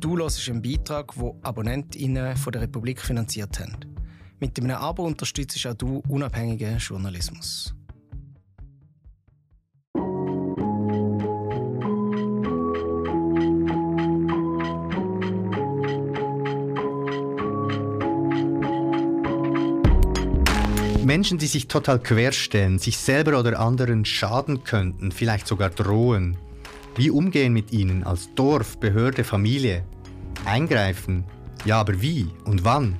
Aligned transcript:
Du 0.00 0.16
hörst 0.16 0.48
einen 0.48 0.62
Beitrag, 0.62 1.12
den 1.14 1.32
AbonnentInnen 1.42 2.36
von 2.36 2.52
der 2.52 2.62
Republik 2.62 3.00
finanziert 3.00 3.58
haben. 3.58 3.74
Mit 4.38 4.56
einem 4.60 4.76
Abo 4.76 5.04
unterstützt 5.04 5.66
auch 5.66 5.74
du 5.74 6.02
unabhängigen 6.08 6.78
Journalismus. 6.78 7.74
Menschen, 21.04 21.38
die 21.38 21.46
sich 21.46 21.66
total 21.66 21.98
querstellen, 21.98 22.78
sich 22.78 22.98
selber 22.98 23.40
oder 23.40 23.58
anderen 23.58 24.04
schaden 24.04 24.62
könnten, 24.62 25.10
vielleicht 25.10 25.48
sogar 25.48 25.70
drohen. 25.70 26.36
Wie 26.98 27.10
umgehen 27.10 27.52
mit 27.52 27.70
ihnen 27.70 28.02
als 28.02 28.34
Dorf, 28.34 28.76
Behörde, 28.78 29.22
Familie? 29.22 29.84
Eingreifen? 30.44 31.22
Ja, 31.64 31.78
aber 31.78 32.02
wie 32.02 32.26
und 32.44 32.64
wann? 32.64 32.96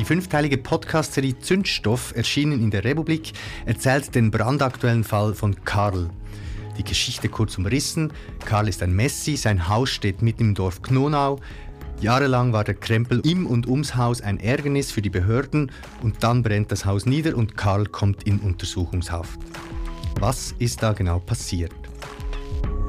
Die 0.00 0.04
fünfteilige 0.04 0.58
Podcast-Serie 0.58 1.38
Zündstoff, 1.38 2.12
erschienen 2.16 2.60
in 2.60 2.72
der 2.72 2.82
Republik, 2.82 3.34
erzählt 3.66 4.12
den 4.16 4.32
brandaktuellen 4.32 5.04
Fall 5.04 5.32
von 5.36 5.54
Karl. 5.64 6.10
Die 6.76 6.82
Geschichte 6.82 7.28
kurz 7.28 7.56
umrissen. 7.56 8.12
Karl 8.44 8.66
ist 8.66 8.82
ein 8.82 8.96
Messi, 8.96 9.36
sein 9.36 9.68
Haus 9.68 9.90
steht 9.90 10.20
mitten 10.20 10.48
im 10.48 10.54
Dorf 10.56 10.82
Knonau. 10.82 11.38
Jahrelang 12.00 12.52
war 12.52 12.64
der 12.64 12.74
Krempel 12.74 13.20
im 13.24 13.46
und 13.46 13.68
ums 13.68 13.94
Haus 13.94 14.22
ein 14.22 14.40
Ärgernis 14.40 14.90
für 14.90 15.02
die 15.02 15.10
Behörden 15.10 15.70
und 16.02 16.24
dann 16.24 16.42
brennt 16.42 16.72
das 16.72 16.84
Haus 16.84 17.06
nieder 17.06 17.36
und 17.36 17.56
Karl 17.56 17.86
kommt 17.86 18.24
in 18.24 18.40
Untersuchungshaft. 18.40 19.38
Was 20.18 20.52
ist 20.58 20.82
da 20.82 20.94
genau 20.94 21.20
passiert? 21.20 21.85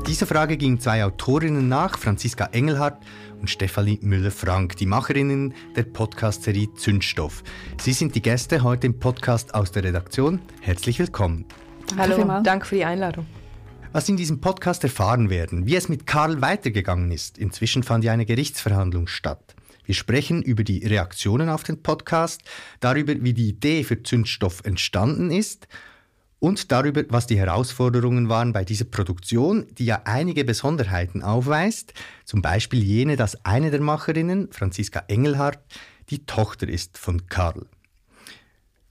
Dieser 0.08 0.26
Frage 0.26 0.56
gingen 0.56 0.80
zwei 0.80 1.04
Autorinnen 1.04 1.68
nach, 1.68 1.98
Franziska 1.98 2.46
Engelhardt 2.54 3.04
und 3.42 3.50
Stefanie 3.50 4.00
Müller-Frank, 4.02 4.78
die 4.78 4.86
Macherinnen 4.86 5.54
der 5.76 5.84
Podcast-Serie 5.84 6.74
Zündstoff. 6.76 7.44
Sie 7.82 7.92
sind 7.92 8.16
die 8.16 8.22
Gäste 8.22 8.64
heute 8.64 8.88
im 8.88 9.00
Podcast 9.00 9.54
aus 9.54 9.74
der 9.74 9.84
Redaktion. 9.84 10.40
Herzlich 10.62 10.98
willkommen. 11.00 11.44
Hallo, 11.98 12.42
danke 12.42 12.66
für 12.66 12.76
die 12.76 12.86
Einladung. 12.86 13.26
Was 13.92 14.08
in 14.08 14.16
diesem 14.16 14.40
Podcast 14.40 14.86
erfahren 14.86 15.30
werden, 15.30 15.68
wie 15.68 15.76
es 15.76 15.90
mit 15.90 16.08
Karl 16.08 16.42
weitergegangen 16.42 17.12
ist. 17.12 17.38
Inzwischen 17.38 17.84
fand 17.84 18.06
ja 18.06 18.14
eine 18.14 18.26
Gerichtsverhandlung 18.26 19.08
statt. 19.08 19.56
Wir 19.84 19.96
sprechen 19.96 20.42
über 20.42 20.64
die 20.64 20.86
Reaktionen 20.86 21.50
auf 21.50 21.64
den 21.64 21.84
Podcast, 21.84 22.44
darüber, 22.80 23.14
wie 23.20 23.34
die 23.34 23.50
Idee 23.50 23.84
für 23.84 24.02
Zündstoff 24.02 24.64
entstanden 24.64 25.32
ist 25.32 25.68
und 26.40 26.72
darüber, 26.72 27.04
was 27.10 27.28
die 27.28 27.38
Herausforderungen 27.38 28.30
waren 28.30 28.54
bei 28.54 28.64
dieser 28.64 28.86
Produktion, 28.86 29.66
die 29.72 29.86
ja 29.86 30.02
einige 30.06 30.46
Besonderheiten 30.46 31.24
aufweist, 31.24 31.94
zum 32.26 32.42
Beispiel 32.42 32.84
jene, 32.84 33.16
dass 33.16 33.44
eine 33.46 33.72
der 33.72 33.82
Macherinnen, 33.82 34.52
Franziska 34.52 35.04
Engelhardt, 35.08 35.60
die 36.10 36.26
Tochter 36.26 36.68
ist 36.68 36.98
von 36.98 37.28
Karl. 37.28 37.66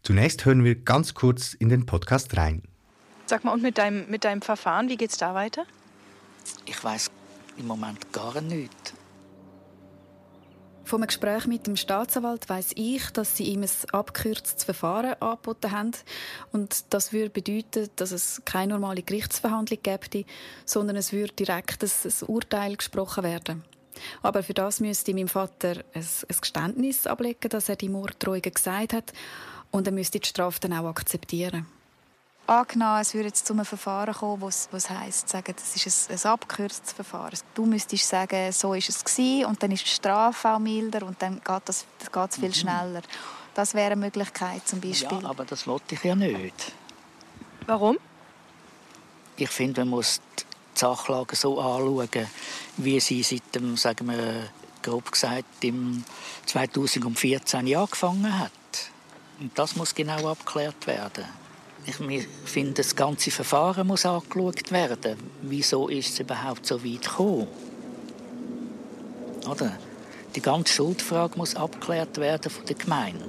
Zunächst 0.02 0.44
hören 0.44 0.64
wir 0.64 0.74
ganz 0.76 1.14
kurz 1.14 1.54
in 1.54 1.68
den 1.68 1.86
Podcast 1.86 2.36
rein. 2.36 2.62
Sag 3.26 3.44
mal, 3.44 3.52
und 3.52 3.62
mit 3.62 3.78
deinem, 3.78 4.08
mit 4.08 4.24
deinem 4.24 4.42
Verfahren, 4.42 4.88
wie 4.88 4.96
geht's 4.96 5.16
da 5.16 5.34
weiter? 5.34 5.64
Ich 6.64 6.82
weiß 6.82 7.10
im 7.58 7.66
Moment 7.66 8.12
gar 8.12 8.40
nichts. 8.40 8.94
Vom 10.86 11.04
Gespräch 11.04 11.48
mit 11.48 11.66
dem 11.66 11.74
Staatsanwalt 11.74 12.48
weiß 12.48 12.70
ich, 12.76 13.10
dass 13.10 13.36
sie 13.36 13.42
ihm 13.42 13.64
ein 13.64 13.70
abgekürztes 13.90 14.62
Verfahren 14.62 15.20
angeboten 15.20 15.72
haben. 15.72 15.90
Und 16.52 16.84
das 16.94 17.12
würde 17.12 17.30
bedeuten, 17.30 17.90
dass 17.96 18.12
es 18.12 18.40
keine 18.44 18.74
normale 18.74 19.02
Gerichtsverhandlung 19.02 19.80
gäbe, 19.82 20.24
sondern 20.64 20.94
es 20.94 21.12
würde 21.12 21.32
direkt 21.32 21.82
ein 21.82 22.12
Urteil 22.28 22.76
gesprochen 22.76 23.24
werden. 23.24 23.64
Aber 24.22 24.44
für 24.44 24.54
das 24.54 24.78
müsste 24.78 25.12
mein 25.12 25.26
Vater 25.26 25.82
ein, 25.92 26.06
ein 26.28 26.36
Geständnis 26.40 27.08
ablegen, 27.08 27.48
dass 27.48 27.68
er 27.68 27.74
die 27.74 27.88
Morddrohungen 27.88 28.42
gesagt 28.42 28.92
hat. 28.92 29.12
Und 29.72 29.88
er 29.88 29.92
müsste 29.92 30.20
die 30.20 30.28
Strafe 30.28 30.60
dann 30.60 30.72
auch 30.72 30.86
akzeptieren 30.86 31.66
angenommen, 32.46 33.00
es 33.00 33.14
würde 33.14 33.28
jetzt 33.28 33.46
zu 33.46 33.52
einem 33.52 33.64
Verfahren 33.64 34.14
kommen, 34.14 34.42
was, 34.42 34.68
was 34.70 34.90
heisst, 34.90 35.28
sagen, 35.28 35.54
das 35.56 35.76
ist 35.76 36.10
ein, 36.10 36.16
ein 36.16 36.32
abgekürztes 36.32 36.92
Verfahren. 36.92 37.38
Du 37.54 37.66
müsstest 37.66 38.08
sagen, 38.08 38.52
so 38.52 38.74
ist 38.74 38.88
es 38.88 39.04
gewesen, 39.04 39.46
und 39.46 39.62
dann 39.62 39.70
ist 39.72 39.84
die 39.84 39.90
Strafe 39.90 40.50
auch 40.50 40.58
milder 40.58 41.06
und 41.06 41.20
dann 41.20 41.36
geht 41.36 41.62
das, 41.64 41.86
das 42.12 42.36
viel 42.36 42.48
mhm. 42.48 42.54
schneller. 42.54 43.02
Das 43.54 43.74
wäre 43.74 43.92
eine 43.92 43.96
Möglichkeit 43.96 44.66
zum 44.68 44.80
Beispiel. 44.80 45.22
Ja, 45.22 45.30
aber 45.30 45.44
das 45.44 45.66
wollte 45.66 45.94
ich 45.94 46.04
ja 46.04 46.14
nicht. 46.14 46.72
Warum? 47.66 47.98
Ich 49.36 49.50
finde, 49.50 49.80
man 49.80 49.88
muss 49.88 50.20
die 50.38 50.78
Sachlage 50.78 51.34
so 51.36 51.60
anschauen, 51.60 52.26
wie 52.76 53.00
sie 53.00 53.22
seit 53.22 53.54
dem, 53.54 53.76
sagen 53.76 54.08
wir, 54.08 54.48
grob 54.82 55.10
gesagt, 55.10 55.64
im 55.64 56.04
2014 56.46 57.76
angefangen 57.76 58.38
hat. 58.38 58.52
Und 59.40 59.58
das 59.58 59.74
muss 59.76 59.94
genau 59.94 60.30
abgeklärt 60.30 60.86
werden. 60.86 61.24
Ich 61.86 61.94
finde, 62.44 62.74
das 62.74 62.96
ganze 62.96 63.30
Verfahren 63.30 63.86
muss 63.86 64.04
angeschaut 64.04 64.72
werden. 64.72 65.16
Wieso 65.42 65.88
ist 65.88 66.10
es 66.10 66.20
überhaupt 66.20 66.66
so 66.66 66.84
weit 66.84 67.02
gekommen? 67.02 67.46
Oder? 69.48 69.78
Die 70.34 70.42
ganze 70.42 70.74
Schuldfrage 70.74 71.38
muss 71.38 71.54
abgeklärt 71.54 72.18
werden 72.18 72.50
von 72.50 72.66
der 72.66 72.74
Gemeinde. 72.74 73.24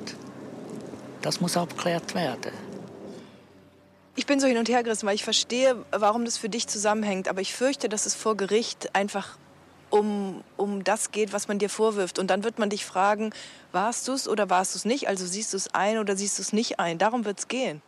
Das 1.21 1.39
muss 1.39 1.55
abgeklärt 1.55 2.15
werden. 2.15 2.51
Ich 4.15 4.25
bin 4.25 4.39
so 4.39 4.47
hin 4.47 4.57
und 4.57 4.67
her 4.69 4.81
gerissen, 4.81 5.05
weil 5.05 5.13
ich 5.13 5.23
verstehe, 5.23 5.85
warum 5.91 6.25
das 6.25 6.39
für 6.39 6.49
dich 6.49 6.67
zusammenhängt. 6.67 7.27
Aber 7.27 7.41
ich 7.41 7.53
fürchte, 7.53 7.89
dass 7.89 8.07
es 8.07 8.15
vor 8.15 8.35
Gericht 8.35 8.95
einfach 8.95 9.37
um, 9.91 10.43
um 10.57 10.83
das 10.83 11.11
geht, 11.11 11.31
was 11.31 11.47
man 11.47 11.59
dir 11.59 11.69
vorwirft. 11.69 12.17
Und 12.17 12.31
dann 12.31 12.43
wird 12.43 12.57
man 12.57 12.71
dich 12.71 12.83
fragen, 12.83 13.31
warst 13.71 14.07
du 14.07 14.13
es 14.13 14.27
oder 14.27 14.49
warst 14.49 14.73
du 14.73 14.79
es 14.79 14.85
nicht? 14.85 15.07
Also 15.07 15.27
siehst 15.27 15.53
du 15.53 15.57
es 15.57 15.73
ein 15.75 15.99
oder 15.99 16.17
siehst 16.17 16.39
du 16.39 16.41
es 16.41 16.51
nicht 16.51 16.79
ein? 16.79 16.97
Darum 16.97 17.23
wird 17.23 17.37
es 17.37 17.47
gehen. 17.47 17.83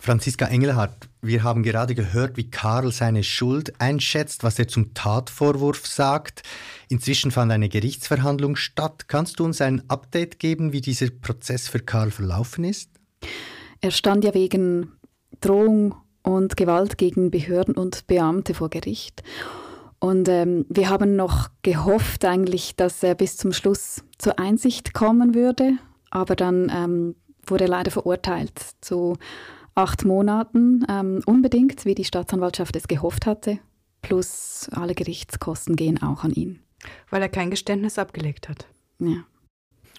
Franziska 0.00 0.46
Engelhardt, 0.46 1.10
wir 1.20 1.42
haben 1.42 1.62
gerade 1.62 1.94
gehört, 1.94 2.38
wie 2.38 2.50
Karl 2.50 2.90
seine 2.90 3.22
Schuld 3.22 3.78
einschätzt, 3.82 4.42
was 4.42 4.58
er 4.58 4.66
zum 4.66 4.94
Tatvorwurf 4.94 5.86
sagt. 5.86 6.42
Inzwischen 6.88 7.30
fand 7.30 7.52
eine 7.52 7.68
Gerichtsverhandlung 7.68 8.56
statt. 8.56 9.08
Kannst 9.08 9.38
du 9.38 9.44
uns 9.44 9.60
ein 9.60 9.82
Update 9.90 10.38
geben, 10.38 10.72
wie 10.72 10.80
dieser 10.80 11.10
Prozess 11.10 11.68
für 11.68 11.80
Karl 11.80 12.10
verlaufen 12.10 12.64
ist? 12.64 12.90
Er 13.82 13.90
stand 13.90 14.24
ja 14.24 14.32
wegen 14.32 14.90
Drohung 15.42 15.94
und 16.22 16.56
Gewalt 16.56 16.96
gegen 16.96 17.30
Behörden 17.30 17.74
und 17.74 18.06
Beamte 18.06 18.54
vor 18.54 18.70
Gericht. 18.70 19.22
Und 19.98 20.30
ähm, 20.30 20.64
wir 20.70 20.88
haben 20.88 21.14
noch 21.14 21.50
gehofft 21.60 22.24
eigentlich, 22.24 22.74
dass 22.74 23.02
er 23.02 23.14
bis 23.14 23.36
zum 23.36 23.52
Schluss 23.52 24.02
zur 24.16 24.38
Einsicht 24.38 24.94
kommen 24.94 25.34
würde. 25.34 25.72
Aber 26.10 26.36
dann 26.36 26.72
ähm, 26.74 27.16
wurde 27.46 27.64
er 27.64 27.70
leider 27.70 27.90
verurteilt 27.90 28.58
zu 28.80 29.18
acht 29.74 30.04
Monaten 30.04 30.84
ähm, 30.88 31.22
unbedingt, 31.26 31.84
wie 31.84 31.94
die 31.94 32.04
Staatsanwaltschaft 32.04 32.76
es 32.76 32.88
gehofft 32.88 33.26
hatte. 33.26 33.58
Plus 34.02 34.68
alle 34.72 34.94
Gerichtskosten 34.94 35.76
gehen 35.76 36.02
auch 36.02 36.24
an 36.24 36.32
ihn. 36.32 36.60
Weil 37.10 37.22
er 37.22 37.28
kein 37.28 37.50
Geständnis 37.50 37.98
abgelegt 37.98 38.48
hat. 38.48 38.66
Ja. 38.98 39.24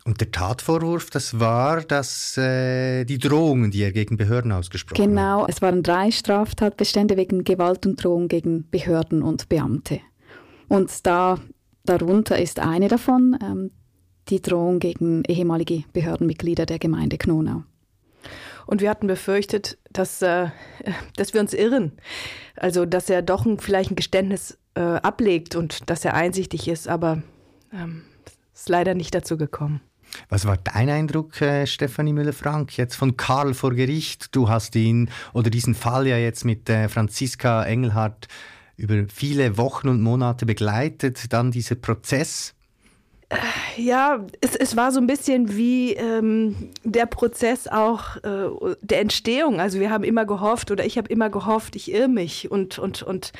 Und 0.03 0.19
der 0.19 0.31
Tatvorwurf, 0.31 1.11
das 1.11 1.39
war 1.39 1.81
dass 1.81 2.35
äh, 2.37 3.05
die 3.05 3.19
Drohungen, 3.19 3.69
die 3.69 3.83
er 3.83 3.91
gegen 3.91 4.17
Behörden 4.17 4.51
ausgesprochen 4.51 4.99
hat. 4.99 5.07
Genau, 5.07 5.45
es 5.47 5.61
waren 5.61 5.83
drei 5.83 6.09
Straftatbestände 6.09 7.17
wegen 7.17 7.43
Gewalt 7.43 7.85
und 7.85 8.03
Drohung 8.03 8.27
gegen 8.27 8.67
Behörden 8.71 9.21
und 9.21 9.47
Beamte. 9.47 9.99
Und 10.67 11.05
da 11.05 11.37
darunter 11.85 12.39
ist 12.39 12.59
eine 12.59 12.87
davon 12.87 13.37
ähm, 13.43 13.71
die 14.29 14.41
Drohung 14.41 14.79
gegen 14.79 15.23
ehemalige 15.25 15.83
Behördenmitglieder 15.93 16.65
der 16.65 16.79
Gemeinde 16.79 17.17
Knonau. 17.17 17.63
Und 18.71 18.79
wir 18.79 18.89
hatten 18.89 19.07
befürchtet, 19.07 19.77
dass, 19.91 20.21
äh, 20.21 20.47
dass 21.17 21.33
wir 21.33 21.41
uns 21.41 21.53
irren. 21.53 21.91
Also, 22.55 22.85
dass 22.85 23.09
er 23.09 23.21
doch 23.21 23.45
ein, 23.45 23.59
vielleicht 23.59 23.91
ein 23.91 23.97
Geständnis 23.97 24.57
äh, 24.75 24.79
ablegt 24.79 25.57
und 25.57 25.89
dass 25.89 26.05
er 26.05 26.13
einsichtig 26.13 26.69
ist, 26.69 26.87
aber 26.87 27.21
ähm, 27.73 28.03
ist 28.55 28.69
leider 28.69 28.93
nicht 28.93 29.13
dazu 29.13 29.35
gekommen. 29.35 29.81
Was 30.29 30.45
war 30.45 30.55
dein 30.55 30.89
Eindruck, 30.89 31.41
äh, 31.41 31.67
Stefanie 31.67 32.13
Müller-Frank, 32.13 32.77
jetzt 32.77 32.95
von 32.95 33.17
Karl 33.17 33.53
vor 33.53 33.73
Gericht? 33.73 34.33
Du 34.33 34.47
hast 34.47 34.73
ihn 34.77 35.09
oder 35.33 35.49
diesen 35.49 35.75
Fall 35.75 36.07
ja 36.07 36.15
jetzt 36.15 36.45
mit 36.45 36.69
äh, 36.69 36.87
Franziska 36.87 37.65
Engelhardt 37.65 38.29
über 38.77 39.03
viele 39.13 39.57
Wochen 39.57 39.89
und 39.89 40.01
Monate 40.01 40.45
begleitet, 40.45 41.33
dann 41.33 41.51
dieser 41.51 41.75
Prozess. 41.75 42.55
Ja, 43.77 44.25
es, 44.41 44.55
es 44.55 44.75
war 44.75 44.91
so 44.91 44.99
ein 44.99 45.07
bisschen 45.07 45.55
wie 45.55 45.93
ähm, 45.93 46.71
der 46.83 47.05
Prozess 47.05 47.67
auch 47.67 48.17
äh, 48.17 48.75
der 48.81 48.99
Entstehung. 48.99 49.59
Also 49.61 49.79
wir 49.79 49.89
haben 49.89 50.03
immer 50.03 50.25
gehofft 50.25 50.71
oder 50.71 50.85
ich 50.85 50.97
habe 50.97 51.07
immer 51.07 51.29
gehofft, 51.29 51.75
ich 51.75 51.91
irre 51.91 52.09
mich 52.09 52.51
und, 52.51 52.77
und, 52.77 53.03
und 53.03 53.31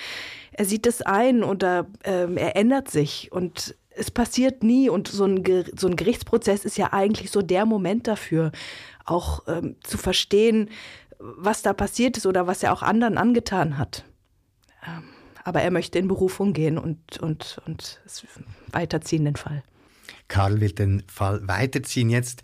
er 0.54 0.66
sieht 0.66 0.88
es 0.88 1.02
ein 1.02 1.44
oder 1.44 1.88
ähm, 2.04 2.38
er 2.38 2.56
ändert 2.56 2.90
sich 2.90 3.32
und 3.32 3.76
es 3.90 4.10
passiert 4.12 4.64
nie 4.64 4.90
und 4.90 5.10
so 5.10 5.26
ein, 5.26 5.44
so 5.76 5.88
ein 5.88 5.98
Gerichtsprozess 5.98 6.64
ist 6.64 6.78
ja 6.78 6.94
eigentlich 6.94 7.30
so 7.30 7.42
der 7.42 7.66
Moment 7.66 8.08
dafür, 8.08 8.52
auch 9.06 9.44
ähm, 9.48 9.76
zu 9.84 9.98
verstehen, 9.98 10.70
was 11.20 11.62
da 11.62 11.74
passiert 11.74 12.16
ist 12.16 12.26
oder 12.26 12.48
was 12.48 12.64
er 12.64 12.72
auch 12.72 12.82
anderen 12.82 13.18
angetan 13.18 13.78
hat. 13.78 14.06
Ähm, 14.88 15.04
aber 15.44 15.62
er 15.62 15.72
möchte 15.72 16.00
in 16.00 16.08
Berufung 16.08 16.54
gehen 16.54 16.78
und, 16.78 17.20
und, 17.20 17.62
und 17.66 18.00
weiterziehen 18.72 19.26
den 19.26 19.36
Fall. 19.36 19.64
Karl 20.32 20.62
wird 20.62 20.80
den 20.80 21.04
Fall 21.08 21.46
weiterziehen. 21.46 22.10
Jetzt 22.10 22.44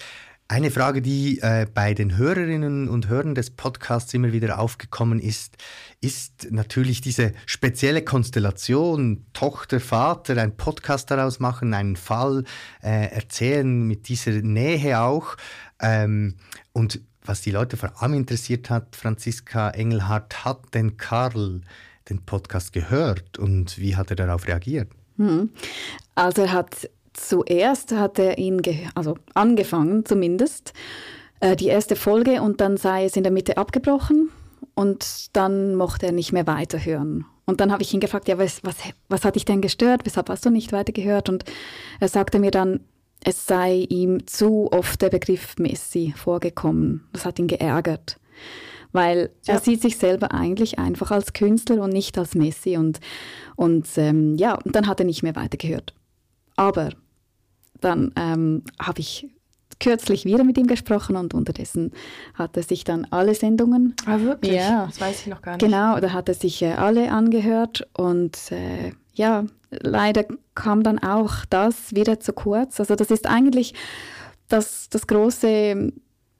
eine 0.49 0.71
Frage, 0.71 1.01
die 1.01 1.39
äh, 1.39 1.65
bei 1.73 1.93
den 1.93 2.17
Hörerinnen 2.17 2.89
und 2.89 3.07
Hörern 3.07 3.33
des 3.33 3.49
Podcasts 3.49 4.13
immer 4.13 4.33
wieder 4.33 4.59
aufgekommen 4.59 5.19
ist, 5.19 5.55
ist 6.01 6.51
natürlich 6.51 6.99
diese 6.99 7.31
spezielle 7.45 8.01
Konstellation, 8.01 9.25
Tochter, 9.31 9.79
Vater, 9.79 10.35
ein 10.37 10.57
Podcast 10.57 11.09
daraus 11.11 11.39
machen, 11.39 11.73
einen 11.73 11.95
Fall 11.95 12.43
äh, 12.83 13.09
erzählen 13.09 13.87
mit 13.87 14.09
dieser 14.09 14.41
Nähe 14.41 14.99
auch. 14.99 15.37
Ähm, 15.81 16.35
und 16.73 16.99
was 17.23 17.39
die 17.39 17.51
Leute 17.51 17.77
vor 17.77 18.01
allem 18.01 18.15
interessiert 18.15 18.69
hat, 18.69 18.97
Franziska 18.97 19.69
Engelhardt, 19.69 20.43
hat 20.43 20.73
denn 20.73 20.97
Karl 20.97 21.61
den 22.09 22.25
Podcast 22.25 22.73
gehört 22.73 23.37
und 23.37 23.77
wie 23.77 23.95
hat 23.95 24.09
er 24.09 24.17
darauf 24.17 24.45
reagiert? 24.45 24.91
Hm. 25.17 25.49
Also 26.15 26.43
er 26.43 26.51
hat 26.51 26.89
zuerst 27.17 27.91
hat 27.91 28.19
er 28.19 28.37
ihn, 28.37 28.61
also 28.95 29.17
angefangen 29.33 30.05
zumindest, 30.05 30.73
äh, 31.39 31.55
die 31.55 31.67
erste 31.67 31.95
Folge 31.95 32.41
und 32.41 32.61
dann 32.61 32.77
sei 32.77 33.05
es 33.05 33.15
in 33.15 33.23
der 33.23 33.31
Mitte 33.31 33.57
abgebrochen 33.57 34.29
und 34.75 35.35
dann 35.35 35.75
mochte 35.75 36.07
er 36.07 36.11
nicht 36.11 36.31
mehr 36.31 36.47
weiterhören. 36.47 37.25
Und 37.45 37.61
dann 37.61 37.71
habe 37.71 37.81
ich 37.81 37.93
ihn 37.93 37.99
gefragt, 37.99 38.27
ja, 38.27 38.37
was, 38.37 38.63
was, 38.63 38.75
was 39.07 39.23
hat 39.23 39.35
dich 39.35 39.45
denn 39.45 39.61
gestört? 39.61 40.01
Weshalb 40.05 40.29
hast 40.29 40.45
du 40.45 40.49
nicht 40.49 40.73
weitergehört? 40.73 41.29
Und 41.29 41.45
er 41.99 42.09
sagte 42.09 42.39
mir 42.39 42.51
dann, 42.51 42.81
es 43.23 43.47
sei 43.47 43.85
ihm 43.89 44.27
zu 44.27 44.69
oft 44.71 45.01
der 45.01 45.09
Begriff 45.09 45.55
Messi 45.57 46.13
vorgekommen. 46.15 47.07
Das 47.13 47.25
hat 47.25 47.39
ihn 47.39 47.47
geärgert. 47.47 48.19
Weil 48.91 49.31
ja. 49.45 49.55
er 49.55 49.59
sieht 49.59 49.81
sich 49.81 49.97
selber 49.97 50.33
eigentlich 50.33 50.77
einfach 50.77 51.11
als 51.11 51.33
Künstler 51.33 51.81
und 51.81 51.93
nicht 51.93 52.17
als 52.17 52.35
Messi. 52.35 52.77
Und, 52.77 52.99
und 53.55 53.87
ähm, 53.95 54.35
ja, 54.35 54.55
und 54.55 54.75
dann 54.75 54.87
hat 54.87 54.99
er 54.99 55.05
nicht 55.05 55.23
mehr 55.23 55.35
weitergehört. 55.35 55.93
Aber 56.57 56.89
dann 57.81 58.11
ähm, 58.15 58.63
habe 58.79 58.99
ich 58.99 59.27
kürzlich 59.79 60.25
wieder 60.25 60.43
mit 60.43 60.57
ihm 60.57 60.67
gesprochen 60.67 61.15
und 61.15 61.33
unterdessen 61.33 61.91
hat 62.33 62.57
er 62.57 62.63
sich 62.63 62.83
dann 62.83 63.05
alle 63.11 63.35
Sendungen. 63.35 63.95
Ah, 64.05 64.19
wirklich? 64.19 64.53
Ja. 64.53 64.87
Das 64.87 64.99
weiß 64.99 65.21
ich 65.21 65.27
noch 65.27 65.41
gar 65.41 65.53
nicht. 65.53 65.61
Genau, 65.63 65.99
da 65.99 66.13
hat 66.13 66.29
er 66.29 66.35
sich 66.35 66.61
äh, 66.61 66.73
alle 66.73 67.11
angehört 67.11 67.87
und 67.95 68.51
äh, 68.51 68.91
ja, 69.13 69.45
leider 69.69 70.25
kam 70.55 70.83
dann 70.83 70.99
auch 70.99 71.45
das 71.49 71.93
wieder 71.93 72.19
zu 72.19 72.33
kurz. 72.33 72.79
Also 72.79 72.95
das 72.95 73.11
ist 73.11 73.27
eigentlich 73.27 73.73
das, 74.47 74.89
das 74.89 75.07
große, 75.07 75.91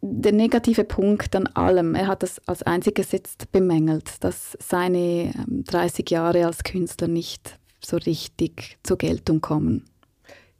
der 0.02 0.32
negative 0.32 0.84
Punkt 0.84 1.36
an 1.36 1.48
allem. 1.48 1.96
Er 1.96 2.08
hat 2.08 2.24
das 2.24 2.40
als 2.48 2.64
einziges 2.64 3.12
jetzt 3.12 3.52
bemängelt, 3.52 4.24
dass 4.24 4.58
seine 4.60 5.34
30 5.48 6.12
ähm, 6.12 6.16
Jahre 6.16 6.46
als 6.46 6.64
Künstler 6.64 7.08
nicht 7.08 7.60
so 7.84 7.98
richtig 7.98 8.78
zur 8.84 8.98
Geltung 8.98 9.42
kommen. 9.42 9.86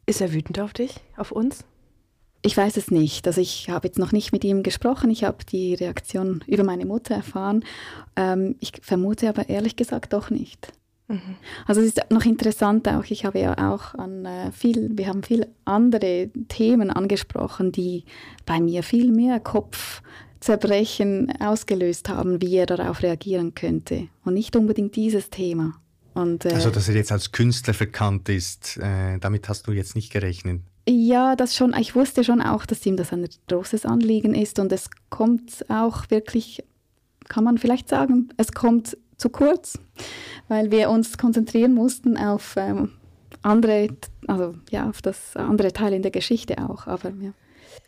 Ist 0.08 0.22
er 0.22 0.34
wütend 0.34 0.60
auf 0.60 0.72
dich, 0.72 0.96
auf 1.18 1.32
uns? 1.32 1.66
Ich 2.42 2.56
weiß 2.56 2.78
es 2.78 2.92
nicht. 2.92 3.28
Also 3.28 3.42
ich 3.42 3.70
habe 3.70 3.88
jetzt 3.88 4.00
noch 4.00 4.14
nicht 4.14 4.32
mit 4.32 4.46
ihm 4.46 4.64
gesprochen. 4.64 5.10
Ich 5.10 5.26
habe 5.26 5.44
die 5.44 5.74
Reaktion 5.74 6.44
über 6.48 6.64
meine 6.64 6.86
Mutter 6.86 7.14
erfahren. 7.14 7.66
Ähm, 8.16 8.56
ich 8.62 8.72
vermute 8.82 9.28
aber 9.28 9.50
ehrlich 9.50 9.76
gesagt 9.76 10.14
doch 10.14 10.30
nicht. 10.30 10.72
Mhm. 11.10 11.36
Also 11.66 11.82
es 11.82 11.88
ist 11.88 12.10
noch 12.10 12.24
interessant 12.24 12.88
auch, 12.88 13.04
ich 13.06 13.26
habe 13.26 13.40
ja 13.40 13.74
auch 13.74 13.96
an 13.96 14.26
äh, 14.26 14.52
viel, 14.54 14.92
wir 14.98 15.08
haben 15.08 15.24
viel 15.24 15.48
andere 15.66 16.30
Themen 16.48 16.90
angesprochen, 16.90 17.74
die 17.74 18.06
bei 18.46 18.62
mir 18.62 18.84
viel 18.84 19.12
mehr 19.12 19.42
Kopfzerbrechen 19.42 21.34
ausgelöst 21.42 22.08
haben, 22.08 22.42
wie 22.42 22.56
er 22.56 22.66
darauf 22.66 23.04
reagieren 23.04 23.56
könnte. 23.56 24.08
Und 24.24 24.36
nicht 24.36 24.56
unbedingt 24.56 24.96
dieses 24.96 25.30
Thema. 25.30 25.74
Und, 26.18 26.46
äh, 26.46 26.54
also, 26.54 26.72
dass 26.72 26.90
er 26.90 26.96
jetzt 26.96 27.12
als 27.12 27.32
Künstler 27.32 27.76
verkannt 27.76 28.28
ist, 28.28 28.78
äh, 28.78 29.20
damit 29.20 29.48
hast 29.50 29.68
du 29.68 29.72
jetzt 29.72 29.96
nicht 29.96 30.12
gerechnet? 30.12 30.62
Ja, 30.90 31.36
das 31.36 31.56
schon. 31.56 31.76
Ich 31.80 31.96
wusste 31.96 32.24
schon 32.24 32.42
auch, 32.42 32.66
dass 32.66 32.86
ihm 32.86 32.98
das 32.98 33.14
ein 33.14 33.28
großes 33.50 33.86
Anliegen 33.86 34.34
ist 34.34 34.58
und 34.58 34.72
es 34.72 34.90
kommt 35.10 35.66
auch 35.70 36.10
wirklich, 36.10 36.64
kann 37.28 37.44
man 37.44 37.60
vielleicht 37.60 37.88
sagen, 37.88 38.30
es 38.38 38.52
kommt 38.52 38.98
zu 39.18 39.30
kurz, 39.30 39.78
weil 40.48 40.72
wir 40.72 40.90
uns 40.90 41.18
konzentrieren 41.18 41.74
mussten 41.76 42.18
auf 42.18 42.56
ähm, 42.58 42.94
andere, 43.44 43.90
also 44.26 44.56
ja, 44.72 44.90
auf 44.90 45.04
das 45.04 45.36
andere 45.36 45.72
Teil 45.72 45.94
in 45.94 46.02
der 46.02 46.12
Geschichte 46.12 46.58
auch. 46.68 46.88
Aber 46.88 47.10
ja. 47.10 47.34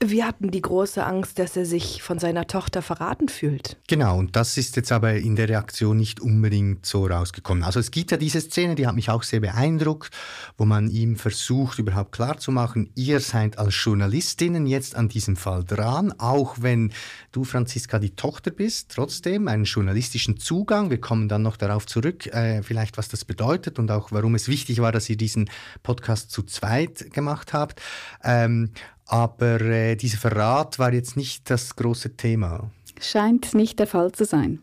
Wir 0.01 0.25
hatten 0.25 0.51
die 0.51 0.62
große 0.62 1.06
Angst, 1.06 1.39
dass 1.39 1.57
er 1.57 1.65
sich 1.65 2.01
von 2.01 2.19
seiner 2.19 2.47
Tochter 2.47 2.81
verraten 2.81 3.27
fühlt. 3.27 3.77
Genau, 3.88 4.18
und 4.18 4.36
das 4.36 4.57
ist 4.57 4.75
jetzt 4.75 4.91
aber 4.91 5.15
in 5.15 5.36
der 5.36 5.50
Reaktion 5.50 5.97
nicht 5.97 6.19
unbedingt 6.19 6.86
so 6.86 7.06
rausgekommen. 7.06 7.63
Also 7.63 7.80
es 7.80 7.91
gibt 7.91 8.12
ja 8.12 8.18
diese 8.18 8.39
Szene, 8.39 8.75
die 8.75 8.88
hat 8.88 8.95
mich 8.95 9.09
auch 9.09 9.24
sehr 9.24 9.39
beeindruckt, 9.39 10.15
wo 10.57 10.65
man 10.65 10.89
ihm 10.89 11.15
versucht, 11.15 11.80
überhaupt 11.80 12.13
klarzumachen, 12.13 12.91
ihr 12.95 13.19
seid 13.19 13.57
als 13.57 13.75
Journalistinnen 13.83 14.65
jetzt 14.68 14.95
an 14.95 15.09
diesem 15.09 15.36
Fall 15.36 15.63
dran, 15.63 16.13
auch 16.18 16.57
wenn 16.62 16.94
du, 17.31 17.44
Franziska, 17.44 18.00
die 18.00 18.15
Tochter 18.15 18.51
bist, 18.51 18.91
trotzdem 18.95 19.47
einen 19.47 19.65
journalistischen 19.65 20.38
Zugang. 20.38 20.89
Wir 20.89 21.01
kommen 21.01 21.27
dann 21.27 21.41
noch 21.41 21.57
darauf 21.57 21.86
zurück, 21.86 22.27
äh, 22.27 22.63
vielleicht 22.63 22.97
was 22.97 23.09
das 23.09 23.25
bedeutet 23.25 23.80
und 23.80 23.91
auch 23.91 24.12
warum 24.12 24.36
es 24.36 24.47
wichtig 24.47 24.81
war, 24.81 24.91
dass 24.91 25.09
ihr 25.09 25.18
diesen 25.18 25.50
Podcast 25.83 26.31
zu 26.31 26.44
zweit 26.44 27.12
gemacht 27.12 27.53
habt. 27.53 27.81
Ähm, 28.24 28.71
aber 29.09 29.59
äh, 29.61 29.95
dieser 29.95 30.17
Verrat 30.17 30.79
war 30.79 30.94
jetzt 30.94 31.17
nicht 31.17 31.50
das 31.50 31.75
große 31.75 32.15
Thema. 32.15 32.69
Scheint 33.01 33.53
nicht 33.53 33.79
der 33.79 33.88
Fall 33.88 34.11
zu 34.11 34.25
sein. 34.25 34.59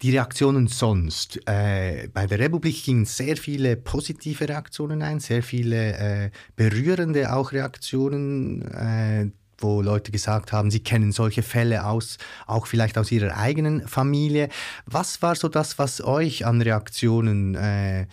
Die 0.00 0.10
Reaktionen 0.12 0.68
sonst. 0.68 1.40
Äh, 1.46 2.08
bei 2.14 2.26
der 2.26 2.38
Republik 2.38 2.84
gingen 2.84 3.04
sehr 3.04 3.36
viele 3.36 3.76
positive 3.76 4.48
Reaktionen 4.48 5.02
ein, 5.02 5.20
sehr 5.20 5.42
viele 5.42 5.92
äh, 5.96 6.30
berührende 6.54 7.32
auch 7.34 7.52
Reaktionen. 7.52 9.32
Wo 9.60 9.82
Leute 9.82 10.12
gesagt 10.12 10.52
haben, 10.52 10.70
sie 10.70 10.80
kennen 10.80 11.10
solche 11.10 11.42
Fälle 11.42 11.84
aus, 11.84 12.18
auch 12.46 12.66
vielleicht 12.66 12.96
aus 12.96 13.10
ihrer 13.10 13.36
eigenen 13.36 13.86
Familie. 13.88 14.48
Was 14.86 15.20
war 15.20 15.34
so 15.34 15.48
das, 15.48 15.78
was 15.78 16.00
euch 16.00 16.46
an 16.46 16.62
Reaktionen, 16.62 17.56
äh, 17.56 18.06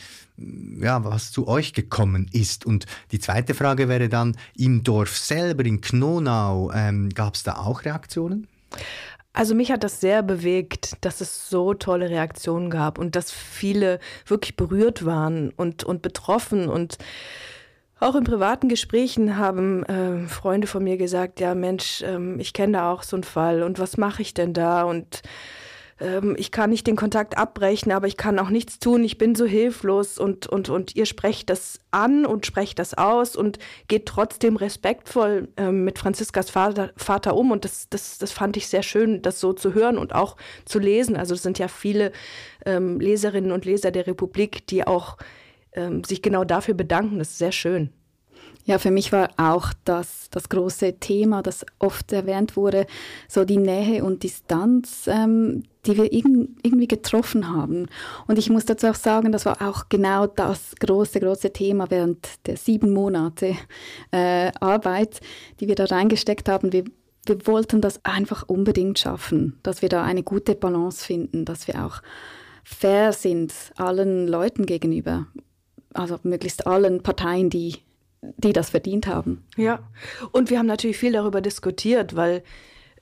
ja, 0.82 1.04
was 1.04 1.32
zu 1.32 1.48
euch 1.48 1.74
gekommen 1.74 2.28
ist? 2.32 2.66
Und 2.66 2.88
die 3.12 3.20
zweite 3.20 3.54
Frage 3.54 3.88
wäre 3.90 4.10
dann, 4.10 4.36
im 4.58 4.84
Dorf 4.84 5.16
selber, 5.16 5.66
in 5.66 5.82
Knonau, 5.82 6.72
ähm, 6.74 7.10
gab 7.10 7.36
es 7.36 7.44
da 7.44 7.58
auch 7.58 7.86
Reaktionen? 7.86 8.48
Also 9.36 9.54
mich 9.54 9.70
hat 9.70 9.84
das 9.84 10.00
sehr 10.00 10.24
bewegt, 10.24 10.96
dass 11.02 11.20
es 11.20 11.50
so 11.50 11.74
tolle 11.74 12.10
Reaktionen 12.10 12.70
gab 12.70 12.98
und 12.98 13.18
dass 13.18 13.32
viele 13.32 14.00
wirklich 14.26 14.56
berührt 14.56 15.06
waren 15.06 15.50
und, 15.52 15.84
und 15.84 16.02
betroffen 16.02 16.70
und 16.70 16.98
auch 18.00 18.16
in 18.16 18.24
privaten 18.24 18.68
Gesprächen 18.68 19.38
haben 19.38 19.84
äh, 19.84 20.28
Freunde 20.28 20.68
von 20.68 20.84
mir 20.84 20.98
gesagt, 20.98 21.40
ja 21.40 21.56
Mensch, 21.56 22.04
ähm, 22.06 22.40
ich 22.40 22.54
kenne 22.54 22.74
da 22.74 22.92
auch 22.92 23.04
so 23.04 23.16
einen 23.16 23.24
Fall 23.24 23.64
und 23.64 23.80
was 23.80 23.98
mache 23.98 24.22
ich 24.22 24.34
denn 24.34 24.54
da? 24.54 24.84
Und 24.84 25.22
ähm, 26.02 26.36
ich 26.38 26.52
kann 26.52 26.72
nicht 26.72 26.88
den 26.88 26.98
Kontakt 26.98 27.38
abbrechen, 27.38 27.94
aber 27.94 28.08
ich 28.08 28.18
kann 28.18 28.38
auch 28.38 28.50
nichts 28.50 28.80
tun, 28.80 29.04
ich 29.06 29.18
bin 29.18 29.34
so 29.34 29.46
hilflos 29.46 30.18
und, 30.18 30.46
und, 30.46 30.68
und 30.68 30.96
ihr 30.96 31.06
sprecht 31.06 31.50
das 31.50 31.80
an 31.92 32.26
und 32.26 32.46
sprecht 32.46 32.80
das 32.80 32.96
aus 32.96 33.38
und 33.38 33.60
geht 33.88 34.06
trotzdem 34.08 34.58
respektvoll 34.58 35.48
ähm, 35.56 35.86
mit 35.86 35.98
Franziskas 35.98 36.50
Vater, 36.50 36.92
Vater 36.98 37.38
um 37.38 37.52
und 37.52 37.64
das, 37.64 37.88
das, 37.90 38.18
das 38.18 38.34
fand 38.34 38.58
ich 38.58 38.68
sehr 38.68 38.84
schön, 38.84 39.22
das 39.22 39.40
so 39.40 39.54
zu 39.54 39.74
hören 39.74 39.98
und 39.98 40.14
auch 40.14 40.36
zu 40.66 40.80
lesen. 40.80 41.16
Also 41.16 41.34
es 41.34 41.44
sind 41.44 41.60
ja 41.60 41.70
viele 41.70 42.12
ähm, 42.66 43.00
Leserinnen 43.00 43.54
und 43.54 43.64
Leser 43.64 43.92
der 43.92 44.06
Republik, 44.06 44.68
die 44.68 44.86
auch 44.86 45.18
ähm, 45.76 46.04
sich 46.04 46.22
genau 46.22 46.44
dafür 46.44 46.74
bedanken. 46.74 47.20
Das 47.20 47.30
ist 47.32 47.38
sehr 47.38 47.52
schön. 47.52 47.92
Ja, 48.68 48.80
für 48.80 48.90
mich 48.90 49.12
war 49.12 49.30
auch 49.38 49.74
das, 49.86 50.28
das 50.32 50.50
große 50.50 51.00
Thema, 51.00 51.44
das 51.44 51.66
oft 51.78 52.12
erwähnt 52.12 52.58
wurde, 52.58 52.88
so 53.28 53.46
die 53.46 53.58
Nähe 53.58 54.04
und 54.04 54.24
Distanz, 54.24 55.08
ähm, 55.08 55.64
die 55.86 55.98
wir 55.98 56.12
irgendwie 56.12 56.88
getroffen 56.88 57.48
haben. 57.48 57.86
Und 58.26 58.40
ich 58.40 58.50
muss 58.50 58.66
dazu 58.66 58.88
auch 58.88 58.96
sagen, 58.96 59.32
das 59.32 59.46
war 59.46 59.62
auch 59.62 59.88
genau 59.88 60.26
das 60.26 60.74
große, 60.80 61.20
große 61.20 61.54
Thema 61.54 61.92
während 61.92 62.28
der 62.48 62.58
sieben 62.58 62.92
Monate 62.92 63.56
äh, 64.10 64.52
Arbeit, 64.60 65.22
die 65.60 65.68
wir 65.68 65.76
da 65.76 65.86
reingesteckt 65.86 66.50
haben. 66.50 66.74
Wir, 66.74 66.86
wir 67.28 67.46
wollten 67.46 67.82
das 67.82 68.04
einfach 68.04 68.50
unbedingt 68.50 68.98
schaffen, 68.98 69.60
dass 69.62 69.84
wir 69.84 69.90
da 69.90 70.04
eine 70.04 70.24
gute 70.24 70.56
Balance 70.56 71.06
finden, 71.06 71.46
dass 71.46 71.68
wir 71.68 71.86
auch 71.86 72.02
fair 72.64 73.14
sind 73.14 73.54
allen 73.76 74.28
Leuten 74.28 74.66
gegenüber 74.66 75.28
also 75.96 76.20
möglichst 76.24 76.68
allen 76.68 77.04
Parteien, 77.04 77.50
die, 77.50 77.78
die 78.22 78.54
das 78.54 78.70
verdient 78.70 79.08
haben. 79.08 79.46
Ja, 79.58 79.80
und 80.32 80.50
wir 80.50 80.60
haben 80.60 80.66
natürlich 80.66 80.98
viel 80.98 81.14
darüber 81.14 81.42
diskutiert, 81.42 82.16
weil 82.16 82.44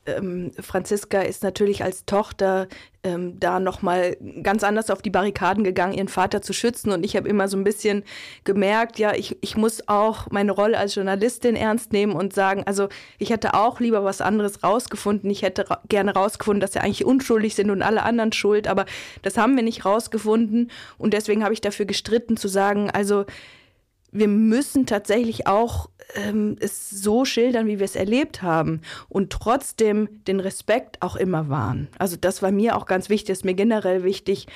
ähm, 0.05 0.51
Franziska 0.59 1.21
ist 1.21 1.43
natürlich 1.43 1.83
als 1.83 2.05
Tochter 2.05 2.67
ähm, 3.03 3.39
da 3.39 3.59
nochmal 3.59 4.17
ganz 4.41 4.63
anders 4.63 4.89
auf 4.89 5.01
die 5.01 5.09
Barrikaden 5.09 5.63
gegangen, 5.63 5.93
ihren 5.93 6.07
Vater 6.07 6.41
zu 6.41 6.53
schützen. 6.53 6.91
Und 6.91 7.05
ich 7.05 7.15
habe 7.15 7.27
immer 7.27 7.47
so 7.47 7.57
ein 7.57 7.63
bisschen 7.63 8.03
gemerkt, 8.43 8.99
ja, 8.99 9.13
ich, 9.13 9.37
ich 9.41 9.57
muss 9.57 9.87
auch 9.87 10.29
meine 10.31 10.51
Rolle 10.51 10.77
als 10.77 10.95
Journalistin 10.95 11.55
ernst 11.55 11.93
nehmen 11.93 12.13
und 12.13 12.33
sagen, 12.33 12.63
also 12.65 12.89
ich 13.17 13.29
hätte 13.29 13.53
auch 13.53 13.79
lieber 13.79 14.03
was 14.03 14.21
anderes 14.21 14.63
rausgefunden. 14.63 15.29
Ich 15.29 15.41
hätte 15.41 15.69
ra 15.69 15.81
gerne 15.89 16.13
rausgefunden, 16.13 16.61
dass 16.61 16.73
sie 16.73 16.79
eigentlich 16.79 17.05
unschuldig 17.05 17.55
sind 17.55 17.69
und 17.69 17.81
alle 17.81 18.03
anderen 18.03 18.31
schuld. 18.31 18.67
Aber 18.67 18.85
das 19.21 19.37
haben 19.37 19.55
wir 19.55 19.63
nicht 19.63 19.85
rausgefunden. 19.85 20.71
Und 20.97 21.13
deswegen 21.13 21.43
habe 21.43 21.53
ich 21.53 21.61
dafür 21.61 21.85
gestritten 21.85 22.37
zu 22.37 22.47
sagen, 22.47 22.89
also 22.89 23.25
wir 24.13 24.27
müssen 24.27 24.85
tatsächlich 24.85 25.47
auch 25.47 25.89
ähm, 26.15 26.55
es 26.59 26.89
so 26.89 27.25
schildern, 27.25 27.67
wie 27.67 27.79
wir 27.79 27.85
es 27.85 27.95
erlebt 27.95 28.41
haben 28.41 28.81
und 29.09 29.31
trotzdem 29.31 30.07
den 30.27 30.39
Respekt 30.39 31.01
auch 31.01 31.15
immer 31.15 31.49
wahren. 31.49 31.87
Also 31.97 32.15
das 32.19 32.41
war 32.41 32.51
mir 32.51 32.77
auch 32.77 32.85
ganz 32.85 33.09
wichtig, 33.09 33.31
ist 33.31 33.45
mir 33.45 33.55
generell 33.55 34.03
wichtig, 34.03 34.47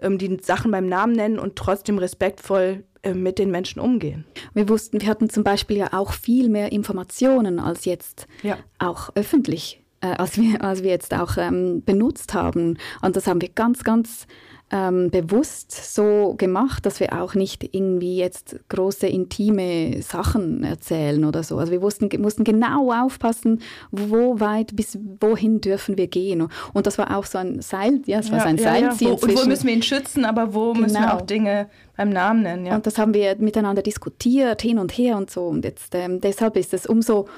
ähm, 0.00 0.18
die 0.18 0.36
Sachen 0.42 0.70
beim 0.70 0.88
Namen 0.88 1.14
nennen 1.14 1.38
und 1.38 1.56
trotzdem 1.56 1.98
respektvoll 1.98 2.84
äh, 3.02 3.14
mit 3.14 3.38
den 3.38 3.50
Menschen 3.50 3.80
umgehen. 3.80 4.24
Wir 4.54 4.68
wussten, 4.68 5.00
wir 5.00 5.08
hatten 5.08 5.30
zum 5.30 5.44
Beispiel 5.44 5.78
ja 5.78 5.92
auch 5.92 6.12
viel 6.12 6.48
mehr 6.48 6.72
Informationen 6.72 7.58
als 7.58 7.84
jetzt 7.84 8.26
ja. 8.42 8.58
auch 8.78 9.10
öffentlich, 9.14 9.82
äh, 10.02 10.08
als, 10.08 10.38
wir, 10.38 10.62
als 10.62 10.82
wir 10.82 10.90
jetzt 10.90 11.14
auch 11.14 11.36
ähm, 11.38 11.82
benutzt 11.84 12.34
haben. 12.34 12.78
Und 13.00 13.16
das 13.16 13.26
haben 13.26 13.40
wir 13.40 13.48
ganz, 13.48 13.82
ganz 13.82 14.26
ähm, 14.72 15.10
bewusst 15.10 15.94
so 15.94 16.34
gemacht, 16.36 16.86
dass 16.86 16.98
wir 16.98 17.12
auch 17.20 17.34
nicht 17.34 17.62
irgendwie 17.72 18.16
jetzt 18.16 18.58
große 18.68 19.06
intime 19.06 20.02
Sachen 20.02 20.64
erzählen 20.64 21.24
oder 21.24 21.44
so. 21.44 21.56
Also 21.58 21.70
wir 21.70 21.82
wussten, 21.82 22.08
mussten 22.20 22.42
genau 22.42 22.92
aufpassen, 22.92 23.60
wo 23.92 24.40
weit 24.40 24.74
bis 24.74 24.98
wohin 25.20 25.60
dürfen 25.60 25.96
wir 25.96 26.08
gehen. 26.08 26.48
Und 26.72 26.86
das 26.86 26.98
war 26.98 27.16
auch 27.16 27.26
so 27.26 27.38
ein 27.38 27.62
Seil, 27.62 28.02
ja, 28.06 28.18
es 28.18 28.30
war 28.30 28.38
ja, 28.38 28.42
so 28.42 28.48
ein 28.48 28.56
ja, 28.56 28.64
Seilziel. 28.64 29.08
Ja. 29.08 29.14
Wo, 29.14 29.26
und 29.26 29.36
wo 29.36 29.46
müssen 29.46 29.68
wir 29.68 29.74
ihn 29.74 29.82
schützen, 29.82 30.24
aber 30.24 30.52
wo 30.52 30.72
genau. 30.72 30.82
müssen 30.82 30.94
wir 30.94 31.00
genau. 31.02 31.14
auch 31.14 31.22
Dinge 31.22 31.68
beim 31.96 32.10
Namen 32.10 32.42
nennen. 32.42 32.66
Ja. 32.66 32.74
Und 32.74 32.86
das 32.86 32.98
haben 32.98 33.14
wir 33.14 33.36
miteinander 33.36 33.82
diskutiert, 33.82 34.62
hin 34.62 34.78
und 34.78 34.90
her 34.98 35.16
und 35.16 35.30
so. 35.30 35.46
Und 35.46 35.64
jetzt 35.64 35.94
ähm, 35.94 36.20
deshalb 36.20 36.56
ist 36.56 36.74
es 36.74 36.86
umso 36.86 37.28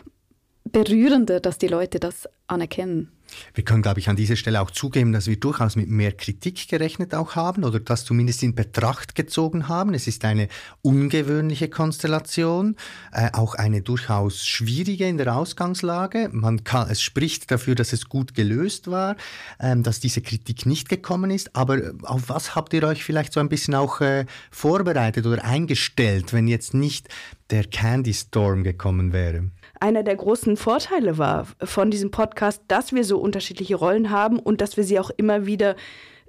berührender, 0.64 1.40
dass 1.40 1.58
die 1.58 1.68
Leute 1.68 2.00
das 2.00 2.26
anerkennen. 2.46 3.12
Wir 3.54 3.64
können, 3.64 3.82
glaube 3.82 4.00
ich, 4.00 4.08
an 4.08 4.16
dieser 4.16 4.36
Stelle 4.36 4.60
auch 4.60 4.70
zugeben, 4.70 5.12
dass 5.12 5.26
wir 5.26 5.38
durchaus 5.38 5.76
mit 5.76 5.88
mehr 5.88 6.12
Kritik 6.12 6.68
gerechnet 6.68 7.14
auch 7.14 7.36
haben 7.36 7.64
oder 7.64 7.80
das 7.80 8.04
zumindest 8.04 8.42
in 8.42 8.54
Betracht 8.54 9.14
gezogen 9.14 9.68
haben. 9.68 9.94
Es 9.94 10.06
ist 10.06 10.24
eine 10.24 10.48
ungewöhnliche 10.82 11.68
Konstellation, 11.68 12.76
äh, 13.12 13.30
auch 13.32 13.54
eine 13.54 13.82
durchaus 13.82 14.46
schwierige 14.46 15.06
in 15.06 15.18
der 15.18 15.34
Ausgangslage. 15.36 16.28
Man 16.32 16.64
kann, 16.64 16.90
es 16.90 17.02
spricht 17.02 17.50
dafür, 17.50 17.74
dass 17.74 17.92
es 17.92 18.08
gut 18.08 18.34
gelöst 18.34 18.90
war, 18.90 19.16
ähm, 19.60 19.82
dass 19.82 20.00
diese 20.00 20.20
Kritik 20.20 20.66
nicht 20.66 20.88
gekommen 20.88 21.30
ist. 21.30 21.54
Aber 21.54 21.78
äh, 21.78 21.92
auf 22.02 22.28
was 22.28 22.54
habt 22.54 22.72
ihr 22.74 22.82
euch 22.84 23.04
vielleicht 23.04 23.32
so 23.32 23.40
ein 23.40 23.48
bisschen 23.48 23.74
auch 23.74 24.00
äh, 24.00 24.26
vorbereitet 24.50 25.26
oder 25.26 25.44
eingestellt, 25.44 26.32
wenn 26.32 26.48
jetzt 26.48 26.74
nicht 26.74 27.08
der 27.50 27.64
Candy 27.64 28.14
Storm 28.14 28.64
gekommen 28.64 29.12
wäre? 29.12 29.50
Einer 29.80 30.02
der 30.02 30.16
großen 30.16 30.56
Vorteile 30.56 31.18
war 31.18 31.46
von 31.62 31.90
diesem 31.90 32.10
Podcast, 32.10 32.62
dass 32.68 32.92
wir 32.92 33.04
so 33.04 33.18
unterschiedliche 33.18 33.76
Rollen 33.76 34.10
haben 34.10 34.38
und 34.38 34.60
dass 34.60 34.76
wir 34.76 34.84
sie 34.84 34.98
auch 34.98 35.10
immer 35.16 35.46
wieder 35.46 35.76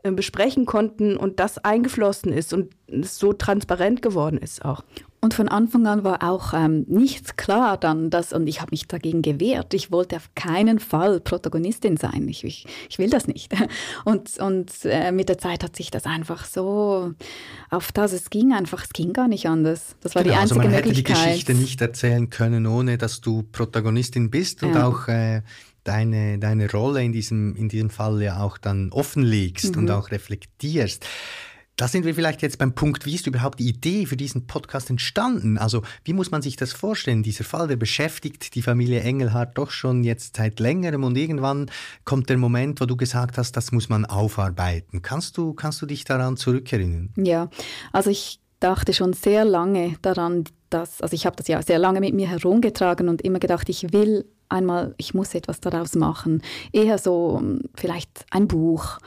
äh, 0.03 0.11
besprechen 0.11 0.65
konnten 0.65 1.17
und 1.17 1.39
das 1.39 1.57
eingeflossen 1.57 2.31
ist 2.31 2.53
und 2.53 2.73
es 2.87 3.17
so 3.17 3.33
transparent 3.33 4.01
geworden 4.01 4.37
ist 4.37 4.63
auch. 4.63 4.83
Und 5.21 5.33
von 5.33 5.49
Anfang 5.49 5.85
an 5.85 6.03
war 6.03 6.23
auch 6.23 6.53
ähm, 6.53 6.85
nichts 6.87 7.35
klar 7.35 7.77
dann, 7.77 8.09
dass, 8.09 8.31
und 8.31 8.47
ich 8.47 8.61
habe 8.61 8.71
mich 8.71 8.87
dagegen 8.87 9.21
gewehrt. 9.21 9.73
Ich 9.73 9.91
wollte 9.91 10.15
auf 10.15 10.29
keinen 10.35 10.79
Fall 10.79 11.19
Protagonistin 11.19 11.97
sein. 11.97 12.27
Ich, 12.29 12.43
ich, 12.43 12.65
ich 12.89 12.99
will 12.99 13.09
das 13.09 13.27
nicht. 13.27 13.53
Und, 14.05 14.37
und 14.39 14.71
äh, 14.85 15.11
mit 15.11 15.29
der 15.29 15.37
Zeit 15.37 15.63
hat 15.63 15.75
sich 15.75 15.91
das 15.91 16.05
einfach 16.05 16.45
so 16.45 17.13
auf 17.69 17.91
das 17.91 18.13
es 18.13 18.29
ging 18.29 18.53
einfach, 18.53 18.83
es 18.83 18.89
ging 18.89 19.13
gar 19.13 19.27
nicht 19.27 19.47
anders. 19.47 19.95
Das 20.01 20.15
war 20.15 20.23
genau, 20.23 20.35
die 20.35 20.39
einzige 20.41 20.59
also 20.61 20.69
man 20.69 20.75
Möglichkeit. 20.75 21.17
hätte 21.17 21.23
die 21.23 21.29
Geschichte 21.31 21.53
nicht 21.53 21.81
erzählen 21.81 22.29
können, 22.29 22.65
ohne 22.65 22.97
dass 22.97 23.21
du 23.21 23.43
Protagonistin 23.43 24.29
bist 24.29 24.63
und 24.63 24.75
ja. 24.75 24.87
auch 24.87 25.07
äh, 25.07 25.41
deine, 25.83 26.39
deine 26.39 26.69
Rolle 26.71 27.03
in 27.03 27.11
diesem, 27.11 27.55
in 27.55 27.69
diesem 27.69 27.89
Fall 27.89 28.21
ja 28.21 28.41
auch 28.41 28.57
dann 28.57 28.91
offenlegst 28.91 29.75
mhm. 29.75 29.83
und 29.83 29.91
auch 29.91 30.11
reflektierst. 30.11 31.05
Da 31.79 31.87
sind 31.87 32.03
wir 32.03 32.13
vielleicht 32.13 32.41
jetzt 32.41 32.57
beim 32.57 32.75
Punkt, 32.75 33.05
wie 33.05 33.15
ist 33.15 33.25
überhaupt 33.25 33.57
die 33.61 33.69
Idee 33.69 34.05
für 34.05 34.17
diesen 34.17 34.47
Podcast 34.47 34.89
entstanden? 34.89 35.57
Also 35.57 35.81
wie 36.03 36.11
muss 36.11 36.29
man 36.29 36.41
sich 36.41 36.57
das 36.57 36.73
vorstellen? 36.73 37.23
Dieser 37.23 37.45
Fall, 37.45 37.69
der 37.69 37.77
beschäftigt 37.77 38.53
die 38.55 38.61
Familie 38.61 38.99
Engelhardt 38.99 39.57
doch 39.57 39.71
schon 39.71 40.03
jetzt 40.03 40.35
seit 40.35 40.59
längerem 40.59 41.05
und 41.05 41.15
irgendwann 41.15 41.71
kommt 42.03 42.29
der 42.29 42.35
Moment, 42.35 42.81
wo 42.81 42.85
du 42.85 42.97
gesagt 42.97 43.37
hast, 43.37 43.53
das 43.53 43.71
muss 43.71 43.87
man 43.87 44.03
aufarbeiten. 44.03 45.01
Kannst 45.01 45.37
du, 45.37 45.53
kannst 45.53 45.81
du 45.81 45.85
dich 45.85 46.03
daran 46.03 46.35
zurückerinnern? 46.35 47.13
Ja, 47.15 47.49
also 47.93 48.09
ich 48.09 48.41
dachte 48.59 48.91
schon 48.91 49.13
sehr 49.13 49.45
lange 49.45 49.95
daran, 50.01 50.43
dass, 50.69 50.99
also 50.99 51.13
ich 51.13 51.25
habe 51.25 51.37
das 51.37 51.47
ja 51.47 51.61
sehr 51.61 51.79
lange 51.79 52.01
mit 52.01 52.13
mir 52.13 52.27
herumgetragen 52.27 53.07
und 53.07 53.21
immer 53.21 53.39
gedacht, 53.39 53.69
ich 53.69 53.93
will 53.93 54.25
einmal, 54.49 54.93
ich 54.97 55.13
muss 55.13 55.35
etwas 55.35 55.59
daraus 55.59 55.95
machen. 55.95 56.41
Eher 56.71 56.97
so 56.97 57.37
ähm, 57.39 57.61
vielleicht 57.75 58.25
ein 58.31 58.47
Buch, 58.47 58.97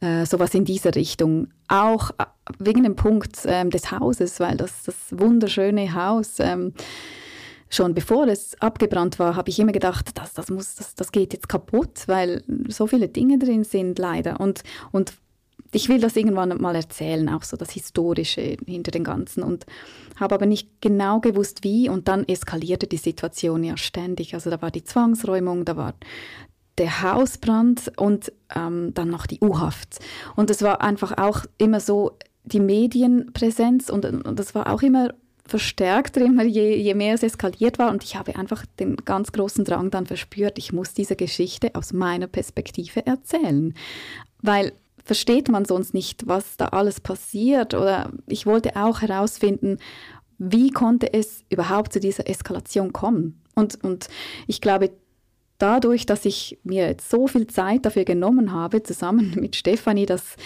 äh, 0.00 0.24
sowas 0.24 0.54
in 0.54 0.64
dieser 0.64 0.94
Richtung. 0.94 1.48
Auch 1.68 2.10
äh, 2.10 2.24
wegen 2.58 2.84
dem 2.84 2.96
Punkt 2.96 3.38
ähm, 3.44 3.70
des 3.70 3.90
Hauses, 3.90 4.40
weil 4.40 4.56
das, 4.56 4.84
das 4.84 4.96
wunderschöne 5.10 5.94
Haus, 5.94 6.38
ähm, 6.38 6.72
schon 7.68 7.94
bevor 7.94 8.26
es 8.28 8.60
abgebrannt 8.60 9.18
war, 9.18 9.34
habe 9.34 9.50
ich 9.50 9.58
immer 9.58 9.72
gedacht, 9.72 10.10
das, 10.14 10.34
das, 10.34 10.50
muss, 10.50 10.74
das, 10.74 10.94
das 10.94 11.10
geht 11.10 11.32
jetzt 11.32 11.48
kaputt, 11.48 12.04
weil 12.06 12.42
so 12.68 12.86
viele 12.86 13.08
Dinge 13.08 13.38
drin 13.38 13.64
sind 13.64 13.98
leider. 13.98 14.40
Und, 14.40 14.62
und 14.92 15.14
ich 15.72 15.88
will 15.88 16.00
das 16.00 16.16
irgendwann 16.16 16.60
mal 16.60 16.76
erzählen, 16.76 17.28
auch 17.28 17.42
so 17.42 17.56
das 17.56 17.70
Historische 17.70 18.56
hinter 18.66 18.90
den 18.90 19.04
Ganzen 19.04 19.42
und 19.42 19.66
habe 20.20 20.34
aber 20.34 20.46
nicht 20.46 20.68
genau 20.80 21.20
gewusst, 21.20 21.64
wie 21.64 21.88
und 21.88 22.08
dann 22.08 22.28
eskalierte 22.28 22.86
die 22.86 22.98
Situation 22.98 23.64
ja 23.64 23.76
ständig. 23.76 24.34
Also 24.34 24.50
da 24.50 24.60
war 24.60 24.70
die 24.70 24.84
Zwangsräumung, 24.84 25.64
da 25.64 25.76
war 25.76 25.94
der 26.78 27.02
Hausbrand 27.02 27.92
und 27.96 28.32
ähm, 28.54 28.92
dann 28.94 29.08
noch 29.08 29.26
die 29.26 29.40
U-Haft. 29.40 29.98
Und 30.36 30.50
es 30.50 30.62
war 30.62 30.82
einfach 30.82 31.16
auch 31.18 31.44
immer 31.58 31.80
so 31.80 32.12
die 32.44 32.60
Medienpräsenz 32.60 33.88
und, 33.88 34.04
und 34.04 34.38
das 34.38 34.54
war 34.54 34.72
auch 34.72 34.82
immer 34.82 35.14
verstärkter, 35.46 36.20
immer 36.22 36.44
je, 36.44 36.76
je 36.76 36.94
mehr 36.94 37.14
es 37.14 37.22
eskaliert 37.22 37.78
war. 37.78 37.90
Und 37.90 38.04
ich 38.04 38.16
habe 38.16 38.36
einfach 38.36 38.64
den 38.78 38.96
ganz 38.96 39.32
großen 39.32 39.64
Drang 39.64 39.90
dann 39.90 40.06
verspürt, 40.06 40.58
ich 40.58 40.72
muss 40.72 40.94
diese 40.94 41.16
Geschichte 41.16 41.74
aus 41.74 41.92
meiner 41.92 42.26
Perspektive 42.26 43.06
erzählen. 43.06 43.74
Weil 44.40 44.72
versteht 45.04 45.48
man 45.48 45.64
sonst 45.64 45.94
nicht, 45.94 46.26
was 46.26 46.56
da 46.56 46.66
alles 46.66 47.00
passiert. 47.00 47.74
Oder 47.74 48.10
ich 48.26 48.46
wollte 48.46 48.76
auch 48.76 49.00
herausfinden, 49.00 49.78
wie 50.38 50.70
konnte 50.70 51.12
es 51.12 51.44
überhaupt 51.50 51.92
zu 51.92 52.00
dieser 52.00 52.28
Eskalation 52.28 52.92
kommen. 52.92 53.40
Und, 53.54 53.82
und 53.84 54.08
ich 54.46 54.60
glaube, 54.60 54.90
dadurch, 55.58 56.06
dass 56.06 56.24
ich 56.24 56.58
mir 56.64 56.86
jetzt 56.86 57.08
so 57.08 57.26
viel 57.26 57.46
Zeit 57.46 57.86
dafür 57.86 58.04
genommen 58.04 58.52
habe, 58.52 58.82
zusammen 58.82 59.34
mit 59.40 59.56
Stefanie 59.56 60.06
das 60.06 60.36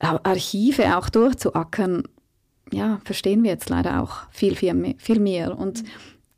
Archive 0.00 0.96
auch 0.96 1.08
durchzuackern, 1.08 2.04
ja, 2.72 3.00
verstehen 3.04 3.42
wir 3.42 3.50
jetzt 3.50 3.70
leider 3.70 4.02
auch 4.02 4.30
viel, 4.30 4.54
viel 4.54 4.74
mehr. 4.74 4.94
Viel 4.98 5.20
mehr. 5.20 5.58
Und 5.58 5.84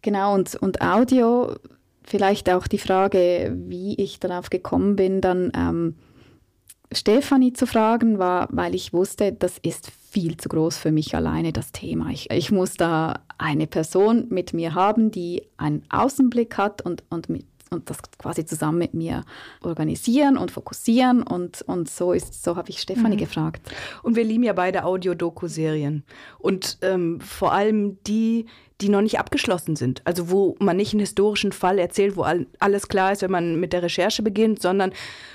genau, 0.03 0.35
und, 0.35 0.55
und 0.57 0.81
Audio, 0.81 1.57
vielleicht 2.05 2.49
auch 2.51 2.67
die 2.67 2.79
Frage, 2.79 3.55
wie 3.57 3.95
ich 3.97 4.21
darauf 4.21 4.51
gekommen 4.51 4.97
bin, 4.97 5.21
dann 5.21 5.53
ähm, 5.57 5.95
Stefanie 6.93 7.53
zu 7.53 7.67
fragen, 7.67 8.19
war, 8.19 8.49
weil 8.51 8.75
ich 8.75 8.93
wusste, 8.93 9.33
das 9.33 9.59
ist 9.59 9.93
viel 10.11 10.37
zu 10.37 10.49
groß 10.49 10.77
für 10.77 10.91
mich 10.91 11.15
alleine, 11.15 11.53
das 11.53 11.71
Thema. 11.71 12.11
Ich, 12.11 12.31
ich 12.31 12.51
muss 12.51 12.75
da 12.75 13.21
eine 13.39 13.69
Person 13.69 14.27
mit 14.29 14.53
mir 14.53 14.75
haben, 14.75 15.13
die 15.13 15.43
einen 15.57 15.85
Außenblick 15.89 16.57
hat 16.59 16.83
und, 16.83 17.05
und, 17.09 17.29
mit, 17.29 17.47
und 17.71 17.89
das 17.89 17.99
quasi 18.19 18.45
zusammen 18.45 18.79
mit 18.79 18.93
mir 18.93 19.25
organisieren 19.63 20.37
und 20.37 20.51
fokussieren. 20.51 21.23
Und, 21.23 21.63
und 21.63 21.89
so 21.89 22.13
ist, 22.13 22.43
so 22.43 22.57
habe 22.57 22.71
ich 22.71 22.81
Stefanie 22.81 23.15
mhm. 23.15 23.21
gefragt. 23.21 23.71
Und 24.03 24.17
wir 24.17 24.25
lieben 24.25 24.43
ja 24.43 24.53
beide 24.53 24.85
Audio-Doku-Serien. 24.85 26.03
Und 26.39 26.79
ähm, 26.83 27.21
vor 27.21 27.53
allem 27.53 28.03
die, 28.03 28.47
die 28.81 28.89
noch 28.89 29.03
nicht 29.03 29.21
abgeschlossen 29.21 29.77
sind. 29.77 30.03
Also 30.05 30.29
wo 30.29 30.57
man 30.59 30.77
nicht 30.77 30.93
einen 30.93 31.01
historischen 31.01 31.53
Fall 31.53 31.79
erzählt, 31.79 32.17
wo 32.17 32.23
all, 32.23 32.49
alles 32.59 32.89
klar 32.89 33.13
ist, 33.13 33.23
wenn 33.23 33.31
man 33.31 33.61
mit 33.61 33.73
der 33.73 33.85
Recherche 33.85 34.25
beginnt, 34.25 34.61
sondern 34.61 34.93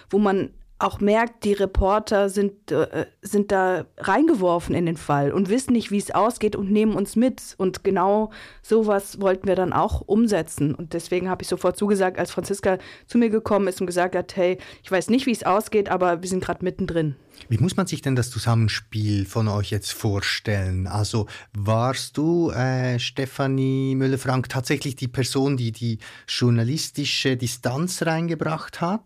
wo 0.10 0.18
man 0.18 0.50
auch 0.78 1.00
merkt, 1.00 1.46
die 1.46 1.54
Reporter 1.54 2.30
sind, 2.30 2.72
äh, 2.72 3.06
sind 3.22 3.52
da 3.52 3.86
reingeworfen 3.98 4.76
in 4.76 4.86
den 4.86 4.98
Fall 4.98 5.32
und 5.32 5.50
wissen 5.50 5.72
nicht, 5.72 5.90
wie 5.90 5.98
es 5.98 6.12
ausgeht 6.12 6.56
und 6.56 6.70
nehmen 6.70 6.94
uns 6.96 7.16
mit. 7.16 7.56
Und 7.58 7.86
genau 7.86 8.32
sowas 8.62 9.22
wollten 9.22 9.48
wir 9.48 9.56
dann 9.56 9.72
auch 9.72 10.02
umsetzen. 10.02 10.76
Und 10.76 10.94
deswegen 10.94 11.30
habe 11.30 11.44
ich 11.44 11.48
sofort 11.48 11.78
zugesagt, 11.78 12.20
als 12.20 12.32
Franziska 12.32 12.78
zu 13.08 13.18
mir 13.18 13.30
gekommen 13.30 13.68
ist 13.68 13.80
und 13.80 13.88
gesagt 13.88 14.16
hat, 14.16 14.36
hey, 14.36 14.58
ich 14.84 14.92
weiß 14.92 15.10
nicht, 15.10 15.26
wie 15.28 15.32
es 15.32 15.44
ausgeht, 15.44 15.88
aber 15.88 16.22
wir 16.22 16.28
sind 16.28 16.44
gerade 16.44 16.64
mittendrin. 16.64 17.16
Wie 17.48 17.58
muss 17.58 17.78
man 17.78 17.88
sich 17.88 18.02
denn 18.02 18.16
das 18.16 18.30
Zusammenspiel 18.30 19.26
von 19.26 19.48
euch 19.48 19.72
jetzt 19.72 19.94
vorstellen? 19.94 20.88
Also 20.88 21.28
warst 21.54 22.18
du, 22.18 22.50
äh, 22.52 23.00
Stefanie 23.00 23.96
Müller-Frank, 23.96 24.50
tatsächlich 24.50 24.96
die 24.96 25.08
Person, 25.08 25.56
die 25.58 25.72
die 25.72 26.00
journalistische 26.28 27.38
Distanz 27.38 28.02
reingebracht 28.04 28.82
hat? 28.82 29.02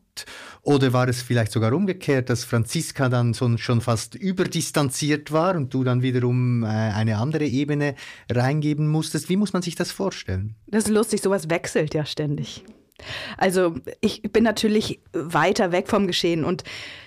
Oder 0.61 0.93
war 0.93 1.07
es 1.07 1.21
vielleicht 1.21 1.51
sogar 1.51 1.73
umgekehrt, 1.73 2.29
dass 2.29 2.43
Franziska 2.43 3.09
dann 3.09 3.33
schon 3.33 3.81
fast 3.81 4.15
überdistanziert 4.15 5.31
war 5.31 5.55
und 5.55 5.73
du 5.73 5.83
dann 5.83 6.01
wiederum 6.01 6.63
äh, 6.63 6.67
eine 6.67 7.17
andere 7.17 7.45
Ebene 7.45 7.95
reingeben 8.29 8.87
musstest? 8.87 9.29
Wie 9.29 9.37
muss 9.37 9.53
man 9.53 9.61
sich 9.61 9.75
das 9.75 9.91
vorstellen? 9.91 10.55
Das 10.67 10.85
ist 10.85 10.89
lustig, 10.89 11.21
sowas 11.21 11.49
wechselt 11.49 11.93
ja 11.93 12.05
ständig. 12.05 12.63
Also 13.37 13.75
ich 14.01 14.21
bin 14.23 14.43
natürlich 14.43 14.99
weiter 15.13 15.71
weg 15.71 15.87
vom 15.87 16.07
Geschehen 16.07 16.43
und 16.43 16.63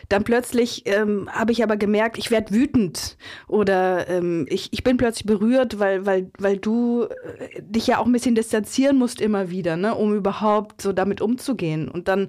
dann 0.09 0.25
plötzlich 0.25 0.83
ähm, 0.87 1.29
habe 1.33 1.53
ich 1.53 1.63
aber 1.63 1.77
gemerkt, 1.77 2.19
ich 2.19 2.31
werde 2.31 2.53
wütend 2.53 3.17
oder 3.49 4.09
ähm, 4.09 4.47
ich, 4.49 4.71
ich 4.73 4.85
bin 4.85 4.99
plötzlich 4.99 5.25
berührt, 5.25 5.79
weil, 5.79 6.05
weil, 6.05 6.31
weil 6.39 6.59
du 6.59 7.05
äh, 7.05 7.63
dich 7.63 7.87
ja 7.87 7.99
auch 7.99 8.07
ein 8.07 8.13
bisschen 8.13 8.35
distanzieren 8.35 8.99
musst 8.99 9.21
immer 9.21 9.51
wieder, 9.51 9.77
ne, 9.77 9.95
um 9.95 10.15
überhaupt 10.15 10.83
so 10.83 10.93
damit 10.93 11.23
umzugehen. 11.23 11.89
Und 11.89 12.09
dann, 12.09 12.29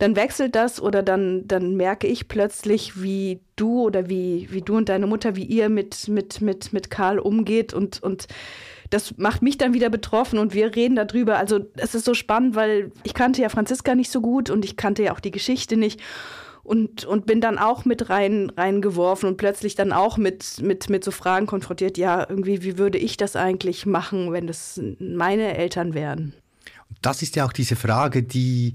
dann 0.00 0.16
wechselt 0.16 0.54
das 0.54 0.80
oder 0.80 1.02
dann, 1.02 1.46
dann 1.46 1.76
merke 1.76 2.06
ich 2.06 2.26
plötzlich, 2.26 3.02
wie 3.02 3.40
du 3.54 3.82
oder 3.82 4.08
wie, 4.08 4.48
wie 4.50 4.62
du 4.62 4.78
und 4.78 4.88
deine 4.88 5.06
Mutter, 5.06 5.36
wie 5.36 5.44
ihr 5.44 5.68
mit, 5.68 6.08
mit, 6.08 6.40
mit, 6.40 6.72
mit 6.72 6.90
Karl 6.90 7.18
umgeht 7.18 7.74
und, 7.74 8.02
und 8.02 8.26
das 8.88 9.18
macht 9.18 9.42
mich 9.42 9.58
dann 9.58 9.74
wieder 9.74 9.90
betroffen 9.90 10.38
und 10.38 10.54
wir 10.54 10.74
reden 10.74 10.96
darüber. 10.96 11.36
Also 11.36 11.60
es 11.76 11.94
ist 11.94 12.06
so 12.06 12.14
spannend, 12.14 12.54
weil 12.56 12.92
ich 13.04 13.12
kannte 13.12 13.42
ja 13.42 13.50
Franziska 13.50 13.94
nicht 13.94 14.10
so 14.10 14.22
gut 14.22 14.48
und 14.48 14.64
ich 14.64 14.78
kannte 14.78 15.02
ja 15.02 15.12
auch 15.12 15.20
die 15.20 15.30
Geschichte 15.30 15.76
nicht 15.76 16.00
und, 16.62 17.04
und 17.04 17.26
bin 17.26 17.42
dann 17.42 17.58
auch 17.58 17.84
mit 17.84 18.08
rein 18.08 18.50
reingeworfen 18.56 19.28
und 19.28 19.36
plötzlich 19.36 19.74
dann 19.74 19.92
auch 19.92 20.16
mit, 20.16 20.62
mit, 20.62 20.88
mit 20.88 21.04
so 21.04 21.10
Fragen 21.10 21.44
konfrontiert, 21.44 21.98
ja, 21.98 22.26
irgendwie, 22.26 22.62
wie 22.62 22.78
würde 22.78 22.96
ich 22.96 23.18
das 23.18 23.36
eigentlich 23.36 23.84
machen, 23.84 24.32
wenn 24.32 24.46
das 24.46 24.80
meine 24.98 25.58
Eltern 25.58 25.92
wären? 25.92 26.32
Das 27.02 27.20
ist 27.20 27.36
ja 27.36 27.44
auch 27.44 27.52
diese 27.52 27.76
Frage, 27.76 28.22
die 28.22 28.72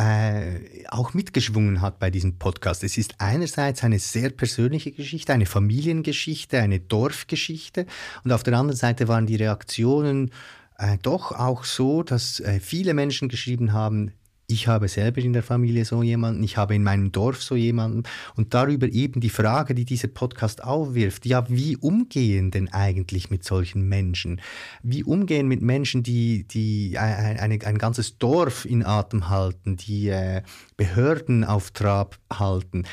äh, 0.00 0.86
auch 0.88 1.12
mitgeschwungen 1.12 1.82
hat 1.82 1.98
bei 1.98 2.10
diesem 2.10 2.38
Podcast. 2.38 2.82
Es 2.84 2.96
ist 2.96 3.16
einerseits 3.18 3.84
eine 3.84 3.98
sehr 3.98 4.30
persönliche 4.30 4.92
Geschichte, 4.92 5.34
eine 5.34 5.44
Familiengeschichte, 5.44 6.58
eine 6.58 6.80
Dorfgeschichte 6.80 7.86
und 8.24 8.32
auf 8.32 8.42
der 8.42 8.56
anderen 8.56 8.78
Seite 8.78 9.08
waren 9.08 9.26
die 9.26 9.36
Reaktionen 9.36 10.30
äh, 10.78 10.96
doch 11.02 11.32
auch 11.32 11.64
so, 11.64 12.02
dass 12.02 12.40
äh, 12.40 12.60
viele 12.60 12.94
Menschen 12.94 13.28
geschrieben 13.28 13.74
haben, 13.74 14.12
ich 14.50 14.68
habe 14.68 14.88
selber 14.88 15.20
in 15.20 15.32
der 15.32 15.42
Familie 15.42 15.84
so 15.84 16.02
jemanden, 16.02 16.42
ich 16.42 16.56
habe 16.56 16.74
in 16.74 16.82
meinem 16.82 17.12
Dorf 17.12 17.42
so 17.42 17.56
jemanden 17.56 18.02
und 18.36 18.54
darüber 18.54 18.88
eben 18.88 19.20
die 19.20 19.30
Frage, 19.30 19.74
die 19.74 19.84
dieser 19.84 20.08
Podcast 20.08 20.62
aufwirft, 20.64 21.26
ja, 21.26 21.48
wie 21.48 21.76
umgehen 21.76 22.50
denn 22.50 22.68
eigentlich 22.72 23.30
mit 23.30 23.44
solchen 23.44 23.88
Menschen? 23.88 24.40
Wie 24.82 25.04
umgehen 25.04 25.48
mit 25.48 25.62
Menschen, 25.62 26.02
die, 26.02 26.44
die 26.44 26.98
ein, 26.98 27.38
ein, 27.38 27.62
ein 27.62 27.78
ganzes 27.78 28.18
Dorf 28.18 28.64
in 28.64 28.84
Atem 28.84 29.28
halten, 29.28 29.76
die 29.76 30.08
äh, 30.08 30.42
Behörden 30.76 31.44
auf 31.44 31.70
Trab 31.70 32.18
halten? 32.32 32.84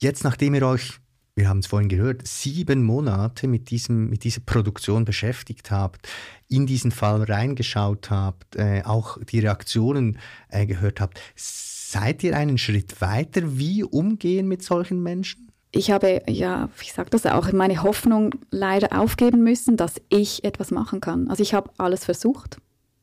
Jetzt, 0.00 0.24
nachdem 0.24 0.54
ihr 0.54 0.66
euch 0.66 1.00
wir 1.36 1.48
haben 1.48 1.58
es 1.58 1.66
vorhin 1.66 1.88
gehört, 1.88 2.26
sieben 2.26 2.84
Monate 2.84 3.48
mit, 3.48 3.70
diesem, 3.70 4.08
mit 4.08 4.24
dieser 4.24 4.40
Produktion 4.40 5.04
beschäftigt 5.04 5.70
habt, 5.70 6.08
in 6.48 6.66
diesen 6.66 6.92
Fall 6.92 7.22
reingeschaut 7.22 8.10
habt, 8.10 8.54
äh, 8.56 8.82
auch 8.84 9.18
die 9.22 9.40
Reaktionen 9.40 10.18
äh, 10.48 10.66
gehört 10.66 11.00
habt. 11.00 11.20
Seid 11.34 12.22
ihr 12.22 12.36
einen 12.36 12.58
Schritt 12.58 13.00
weiter? 13.00 13.58
Wie 13.58 13.82
umgehen 13.82 14.46
mit 14.46 14.62
solchen 14.62 15.02
Menschen? 15.02 15.50
Ich 15.72 15.90
habe, 15.90 16.22
ja, 16.28 16.68
ich 16.80 16.92
sage 16.92 17.10
das 17.10 17.26
auch, 17.26 17.50
meine 17.50 17.82
Hoffnung 17.82 18.36
leider 18.50 18.96
aufgeben 18.96 19.42
müssen, 19.42 19.76
dass 19.76 20.00
ich 20.08 20.44
etwas 20.44 20.70
machen 20.70 21.00
kann. 21.00 21.28
Also 21.28 21.42
ich 21.42 21.52
habe 21.52 21.70
alles 21.78 22.04
versucht. 22.04 22.58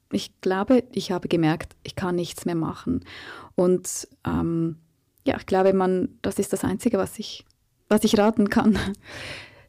Ich 0.10 0.40
glaube, 0.40 0.86
ich 0.94 1.12
habe 1.12 1.28
gemerkt, 1.28 1.76
ich 1.84 1.96
kann 1.96 2.16
nichts 2.16 2.46
mehr 2.46 2.56
machen. 2.56 3.04
Und 3.56 4.08
ähm, 4.26 4.78
ja, 5.28 5.36
ich 5.38 5.46
glaube, 5.46 5.74
man, 5.74 6.18
das 6.22 6.40
ist 6.40 6.54
das 6.54 6.64
Einzige, 6.64 6.98
was 6.98 7.20
ich 7.20 7.46
was 7.92 8.04
ich 8.06 8.18
raten 8.18 8.50
kann. 8.50 8.80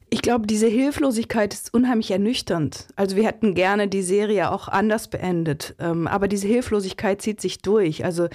Ich 0.09 0.23
glaube, 0.23 0.47
diese 0.47 0.69
Hilflosigkeit 0.69 1.53
ist 1.53 1.75
unheimlich 1.75 2.11
ernüchternd. 2.11 2.87
Also 2.97 3.17
wir 3.17 3.25
hätten 3.25 3.55
gerne 3.55 3.89
die 3.89 4.03
Serie 4.03 4.51
auch 4.51 4.69
anders 4.69 5.09
beendet, 5.09 5.75
ähm, 5.81 6.07
aber 6.07 6.29
diese 6.29 6.47
Hilflosigkeit 6.47 7.21
zieht 7.21 7.41
sich 7.41 7.59
durch. 7.59 8.05
Also 8.05 8.29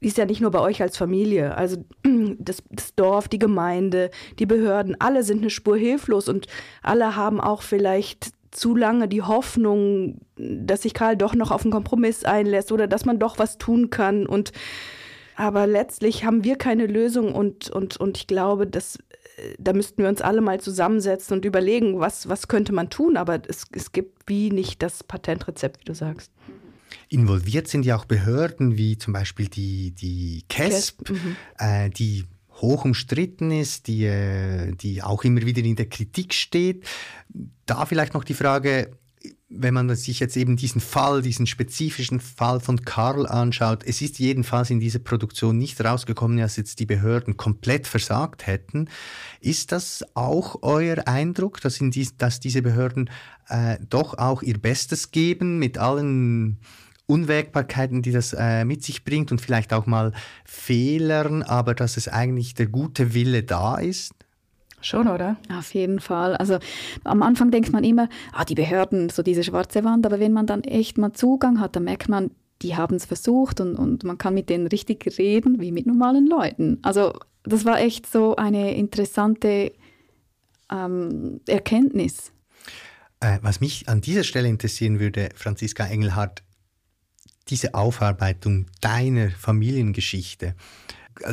ist 0.00 0.18
ja 0.18 0.26
nicht 0.26 0.40
nur 0.40 0.50
bei 0.50 0.60
euch 0.60 0.82
als 0.82 0.98
Familie. 0.98 1.56
Also 1.56 1.78
das, 2.38 2.62
das, 2.70 2.94
Dorf, 2.96 3.28
die 3.28 3.38
Gemeinde, 3.38 4.10
die 4.38 4.46
Behörden, 4.46 5.00
alle 5.00 5.22
sind 5.22 5.38
eine 5.38 5.50
Spur 5.50 5.76
hilflos 5.76 6.28
und 6.28 6.46
alle 6.82 7.16
haben 7.16 7.40
auch 7.40 7.62
vielleicht 7.62 8.32
zu 8.50 8.76
lange 8.76 9.08
die 9.08 9.22
Hoffnung, 9.22 10.20
dass 10.36 10.82
sich 10.82 10.94
Karl 10.94 11.16
doch 11.16 11.34
noch 11.34 11.50
auf 11.50 11.62
einen 11.62 11.72
Kompromiss 11.72 12.24
einlässt 12.24 12.72
oder 12.72 12.86
dass 12.86 13.04
man 13.04 13.18
doch 13.18 13.38
was 13.38 13.56
tun 13.56 13.88
kann. 13.88 14.26
Und 14.26 14.52
aber 15.36 15.66
letztlich 15.66 16.24
haben 16.24 16.44
wir 16.44 16.56
keine 16.56 16.86
Lösung 16.86 17.34
und, 17.34 17.70
und, 17.70 17.96
und 17.96 18.16
ich 18.16 18.26
glaube, 18.26 18.66
dass 18.66 18.98
da 19.58 19.72
müssten 19.72 20.02
wir 20.02 20.08
uns 20.08 20.20
alle 20.20 20.40
mal 20.40 20.60
zusammensetzen 20.60 21.36
und 21.36 21.44
überlegen, 21.44 22.00
was, 22.00 22.28
was 22.28 22.48
könnte 22.48 22.72
man 22.72 22.90
tun. 22.90 23.16
Aber 23.16 23.40
es, 23.48 23.64
es 23.72 23.92
gibt 23.92 24.28
wie 24.28 24.50
nicht 24.50 24.82
das 24.82 25.02
Patentrezept, 25.02 25.80
wie 25.80 25.84
du 25.84 25.94
sagst. 25.94 26.30
Involviert 27.08 27.68
sind 27.68 27.84
ja 27.84 27.96
auch 27.96 28.04
Behörden 28.04 28.76
wie 28.76 28.96
zum 28.98 29.12
Beispiel 29.12 29.48
die, 29.48 29.90
die 29.92 30.44
KESP, 30.48 31.10
mhm. 31.10 31.36
äh, 31.58 31.90
die 31.90 32.24
hoch 32.60 32.84
umstritten 32.84 33.50
ist, 33.50 33.88
die, 33.88 34.04
äh, 34.04 34.72
die 34.74 35.02
auch 35.02 35.24
immer 35.24 35.42
wieder 35.42 35.62
in 35.62 35.76
der 35.76 35.88
Kritik 35.88 36.34
steht. 36.34 36.84
Da 37.66 37.84
vielleicht 37.86 38.14
noch 38.14 38.24
die 38.24 38.34
Frage, 38.34 38.96
wenn 39.48 39.74
man 39.74 39.94
sich 39.94 40.20
jetzt 40.20 40.36
eben 40.36 40.56
diesen 40.56 40.80
Fall, 40.80 41.22
diesen 41.22 41.46
spezifischen 41.46 42.20
Fall 42.20 42.60
von 42.60 42.84
Karl 42.84 43.26
anschaut, 43.26 43.84
es 43.84 44.02
ist 44.02 44.18
jedenfalls 44.18 44.70
in 44.70 44.80
dieser 44.80 44.98
Produktion 44.98 45.58
nicht 45.58 45.82
rausgekommen, 45.82 46.38
dass 46.38 46.56
jetzt 46.56 46.80
die 46.80 46.86
Behörden 46.86 47.36
komplett 47.36 47.86
versagt 47.86 48.46
hätten. 48.46 48.88
Ist 49.40 49.72
das 49.72 50.04
auch 50.14 50.58
euer 50.62 51.06
Eindruck, 51.06 51.60
dass, 51.60 51.78
dies, 51.80 52.16
dass 52.16 52.40
diese 52.40 52.62
Behörden 52.62 53.10
äh, 53.48 53.78
doch 53.88 54.18
auch 54.18 54.42
ihr 54.42 54.58
Bestes 54.58 55.10
geben 55.10 55.58
mit 55.58 55.78
allen 55.78 56.58
Unwägbarkeiten, 57.06 58.02
die 58.02 58.12
das 58.12 58.32
äh, 58.32 58.64
mit 58.64 58.82
sich 58.82 59.04
bringt 59.04 59.30
und 59.30 59.40
vielleicht 59.40 59.72
auch 59.72 59.86
mal 59.86 60.12
Fehlern, 60.44 61.42
aber 61.42 61.74
dass 61.74 61.96
es 61.96 62.08
eigentlich 62.08 62.54
der 62.54 62.66
gute 62.66 63.14
Wille 63.14 63.42
da 63.42 63.76
ist? 63.76 64.14
Schon, 64.84 65.08
oder? 65.08 65.38
Auf 65.50 65.72
jeden 65.72 65.98
Fall. 65.98 66.36
Also 66.36 66.58
am 67.04 67.22
Anfang 67.22 67.50
denkt 67.50 67.72
man 67.72 67.84
immer, 67.84 68.10
ah, 68.32 68.44
die 68.44 68.54
Behörden, 68.54 69.08
so 69.08 69.22
diese 69.22 69.42
schwarze 69.42 69.82
Wand, 69.82 70.04
aber 70.04 70.20
wenn 70.20 70.32
man 70.32 70.46
dann 70.46 70.62
echt 70.62 70.98
mal 70.98 71.14
Zugang 71.14 71.58
hat, 71.58 71.74
dann 71.74 71.84
merkt 71.84 72.10
man, 72.10 72.30
die 72.60 72.76
haben 72.76 72.96
es 72.96 73.06
versucht 73.06 73.62
und, 73.62 73.76
und 73.76 74.04
man 74.04 74.18
kann 74.18 74.34
mit 74.34 74.50
denen 74.50 74.66
richtig 74.66 75.18
reden, 75.18 75.58
wie 75.58 75.72
mit 75.72 75.86
normalen 75.86 76.26
Leuten. 76.26 76.80
Also 76.82 77.14
das 77.44 77.64
war 77.64 77.80
echt 77.80 78.06
so 78.06 78.36
eine 78.36 78.74
interessante 78.76 79.72
ähm, 80.70 81.40
Erkenntnis. 81.48 82.32
Äh, 83.20 83.38
was 83.40 83.62
mich 83.62 83.88
an 83.88 84.02
dieser 84.02 84.22
Stelle 84.22 84.48
interessieren 84.48 85.00
würde, 85.00 85.30
Franziska 85.34 85.86
Engelhardt, 85.86 86.42
diese 87.48 87.74
Aufarbeitung 87.74 88.66
deiner 88.82 89.30
Familiengeschichte 89.30 90.54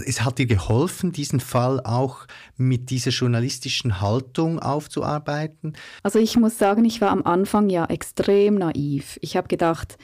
es 0.05 0.23
hat 0.23 0.37
dir 0.37 0.45
geholfen, 0.45 1.11
diesen 1.11 1.39
Fall 1.39 1.81
auch 1.83 2.25
mit 2.57 2.89
dieser 2.89 3.11
journalistischen 3.11 4.01
Haltung 4.01 4.59
aufzuarbeiten? 4.59 5.73
Also 6.03 6.19
ich 6.19 6.37
muss 6.37 6.57
sagen, 6.57 6.85
ich 6.85 7.01
war 7.01 7.09
am 7.09 7.23
Anfang 7.23 7.69
ja 7.69 7.85
extrem 7.85 8.55
naiv. 8.55 9.17
Ich 9.21 9.37
habe 9.37 9.47
gedacht, 9.47 9.97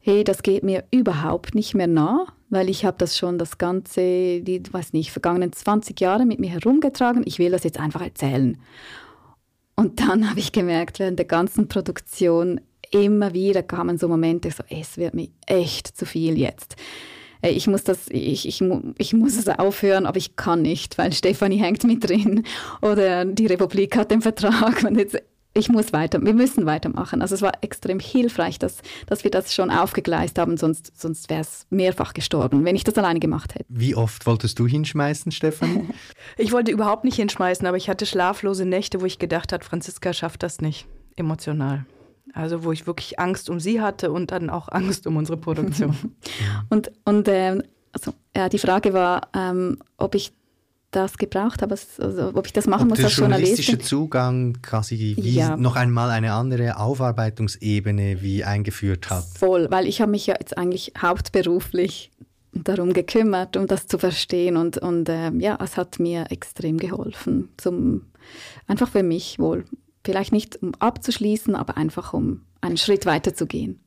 hey, 0.00 0.24
das 0.24 0.42
geht 0.42 0.62
mir 0.62 0.84
überhaupt 0.90 1.54
nicht 1.54 1.74
mehr 1.74 1.86
nah, 1.86 2.26
weil 2.50 2.68
ich 2.68 2.84
habe 2.84 2.96
das 2.98 3.18
schon 3.18 3.38
das 3.38 3.58
ganze, 3.58 4.40
die, 4.40 4.62
weiß 4.70 4.92
nicht, 4.92 5.10
vergangenen 5.10 5.52
20 5.52 6.00
Jahre 6.00 6.24
mit 6.24 6.40
mir 6.40 6.50
herumgetragen. 6.50 7.22
Ich 7.26 7.38
will 7.38 7.50
das 7.50 7.64
jetzt 7.64 7.78
einfach 7.78 8.02
erzählen. 8.02 8.58
Und 9.74 10.00
dann 10.00 10.30
habe 10.30 10.40
ich 10.40 10.52
gemerkt, 10.52 10.98
während 10.98 11.18
der 11.18 11.26
ganzen 11.26 11.68
Produktion 11.68 12.60
immer 12.90 13.34
wieder 13.34 13.62
kamen 13.62 13.98
so 13.98 14.08
Momente, 14.08 14.50
so, 14.50 14.64
es 14.70 14.96
wird 14.96 15.14
mir 15.14 15.28
echt 15.46 15.88
zu 15.88 16.06
viel 16.06 16.38
jetzt 16.38 16.76
ich 17.42 17.66
muss 17.66 17.84
das, 17.84 18.08
ich, 18.08 18.46
ich, 18.46 18.62
ich 18.98 19.12
muss 19.12 19.36
es 19.36 19.48
aufhören, 19.48 20.06
aber 20.06 20.16
ich 20.16 20.36
kann 20.36 20.62
nicht, 20.62 20.98
weil 20.98 21.12
Stefanie 21.12 21.58
hängt 21.58 21.84
mit 21.84 22.08
drin 22.08 22.44
oder 22.82 23.24
die 23.24 23.46
Republik 23.46 23.96
hat 23.96 24.10
den 24.10 24.22
Vertrag 24.22 24.82
und 24.88 24.96
jetzt 24.96 25.16
ich 25.54 25.68
muss 25.68 25.92
weiter, 25.92 26.22
wir 26.24 26.34
müssen 26.34 26.66
weitermachen. 26.66 27.20
Also 27.20 27.34
es 27.34 27.42
war 27.42 27.52
extrem 27.62 27.98
hilfreich, 27.98 28.58
dass, 28.58 28.78
dass 29.06 29.24
wir 29.24 29.30
das 29.30 29.54
schon 29.54 29.70
aufgegleist 29.70 30.38
haben, 30.38 30.56
sonst, 30.56 30.92
sonst 30.94 31.30
wäre 31.30 31.40
es 31.40 31.66
mehrfach 31.70 32.14
gestorben, 32.14 32.64
wenn 32.64 32.76
ich 32.76 32.84
das 32.84 32.96
alleine 32.96 33.18
gemacht 33.18 33.54
hätte. 33.54 33.64
Wie 33.68 33.96
oft 33.96 34.26
wolltest 34.26 34.58
du 34.58 34.66
hinschmeißen, 34.66 35.32
Stefan? 35.32 35.90
ich 36.36 36.52
wollte 36.52 36.70
überhaupt 36.70 37.04
nicht 37.04 37.16
hinschmeißen, 37.16 37.66
aber 37.66 37.76
ich 37.76 37.88
hatte 37.88 38.06
schlaflose 38.06 38.66
Nächte, 38.66 39.00
wo 39.00 39.06
ich 39.06 39.18
gedacht 39.18 39.52
habe, 39.52 39.64
Franziska 39.64 40.12
schafft 40.12 40.42
das 40.42 40.60
nicht, 40.60 40.86
emotional. 41.16 41.86
Also 42.34 42.64
wo 42.64 42.72
ich 42.72 42.86
wirklich 42.86 43.18
Angst 43.18 43.50
um 43.50 43.60
sie 43.60 43.80
hatte 43.80 44.12
und 44.12 44.30
dann 44.30 44.50
auch 44.50 44.68
Angst 44.72 45.06
um 45.06 45.16
unsere 45.16 45.38
Produktion. 45.38 45.96
und 46.68 46.90
und 47.04 47.28
ähm, 47.28 47.62
also, 47.92 48.12
ja, 48.36 48.48
die 48.48 48.58
Frage 48.58 48.92
war, 48.92 49.28
ähm, 49.34 49.78
ob 49.96 50.14
ich 50.14 50.32
das 50.90 51.18
gebraucht 51.18 51.60
habe, 51.60 51.74
also 51.98 52.32
ob 52.34 52.46
ich 52.46 52.52
das 52.52 52.66
machen 52.66 52.84
ob 52.84 52.90
muss 52.90 53.04
als 53.04 53.16
Journalistin. 53.16 53.56
Der 53.56 53.64
journalistische 53.64 53.78
Zugang 53.78 54.56
quasi 54.62 55.16
wie 55.18 55.34
ja. 55.34 55.56
noch 55.56 55.76
einmal 55.76 56.10
eine 56.10 56.32
andere 56.32 56.78
Aufarbeitungsebene 56.78 58.22
wie 58.22 58.44
eingeführt 58.44 59.10
hat. 59.10 59.24
Voll, 59.24 59.70
weil 59.70 59.86
ich 59.86 60.00
habe 60.00 60.10
mich 60.10 60.26
ja 60.26 60.34
jetzt 60.38 60.56
eigentlich 60.56 60.92
hauptberuflich 61.00 62.10
darum 62.52 62.94
gekümmert, 62.94 63.56
um 63.56 63.66
das 63.66 63.86
zu 63.86 63.98
verstehen 63.98 64.56
und, 64.56 64.78
und 64.78 65.08
äh, 65.08 65.30
ja, 65.38 65.58
es 65.62 65.76
hat 65.76 65.98
mir 66.00 66.30
extrem 66.30 66.78
geholfen, 66.78 67.50
zum, 67.58 68.06
einfach 68.66 68.88
für 68.88 69.02
mich 69.02 69.38
wohl. 69.38 69.64
Vielleicht 70.08 70.32
nicht 70.32 70.62
um 70.62 70.74
abzuschließen, 70.78 71.54
aber 71.54 71.76
einfach 71.76 72.14
um 72.14 72.40
einen 72.62 72.78
Schritt 72.78 73.04
weiter 73.04 73.34
zu 73.34 73.46
gehen. 73.46 73.78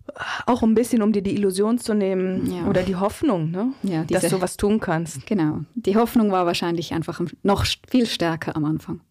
Auch 0.46 0.62
ein 0.62 0.76
bisschen, 0.76 1.02
um 1.02 1.14
dir 1.14 1.24
die 1.24 1.34
Illusion 1.34 1.80
zu 1.80 1.96
nehmen 1.96 2.52
ja. 2.52 2.68
oder 2.68 2.84
die 2.84 2.96
Hoffnung, 2.96 3.50
ne? 3.50 3.74
ja, 3.82 4.04
diese, 4.04 4.20
dass 4.20 4.30
du 4.30 4.40
was 4.40 4.56
tun 4.56 4.80
kannst. 4.80 5.26
Genau. 5.26 5.62
Die 5.74 5.96
Hoffnung 5.96 6.32
war 6.32 6.46
wahrscheinlich 6.46 6.94
einfach 6.94 7.20
noch 7.42 7.66
viel 7.90 8.06
stärker 8.06 8.56
am 8.56 8.66
Anfang. 8.66 9.02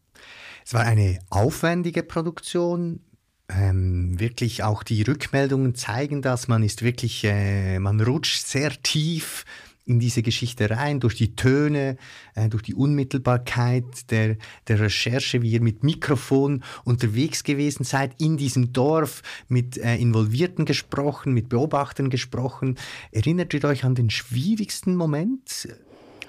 Es 0.65 0.73
war 0.73 0.83
eine 0.83 1.19
aufwendige 1.31 2.05
Produktion. 2.05 3.01
Ähm, 3.49 4.21
wirklich 4.21 4.63
auch 4.63 4.85
die 4.85 5.03
Rückmeldungen 5.03 5.75
zeigen 5.75 6.23
das. 6.23 6.47
Man 6.47 6.63
ist 6.63 6.83
wirklich, 6.83 7.25
äh, 7.25 7.81
man 7.81 8.01
rutscht 8.01 8.47
sehr 8.47 8.71
tief 8.85 9.45
in 9.85 9.99
diese 9.99 10.23
Geschichte 10.23 10.71
rein, 10.71 11.01
durch 11.01 11.17
die 11.17 11.35
Töne, 11.35 11.97
äh, 12.35 12.49
durch 12.49 12.63
die 12.63 12.75
Unmittelbarkeit 12.75 14.11
der, 14.11 14.37
der 14.69 14.81
Recherche, 14.81 15.43
wie 15.43 15.51
ihr 15.51 15.63
mit 15.63 15.83
Mikrofon 15.83 16.63
unterwegs 16.85 17.45
gewesen 17.45 17.85
seid, 17.85 18.13
in 18.19 18.37
diesem 18.37 18.73
Dorf, 18.73 19.23
mit 19.49 19.79
äh, 19.79 19.97
Involvierten 19.97 20.65
gesprochen, 20.65 21.33
mit 21.33 21.49
Beobachtern 21.49 22.11
gesprochen. 22.11 22.77
Erinnert 23.11 23.53
ihr 23.55 23.65
euch 23.65 23.85
an 23.85 23.95
den 23.95 24.11
schwierigsten 24.11 24.97
Moment? 24.97 25.69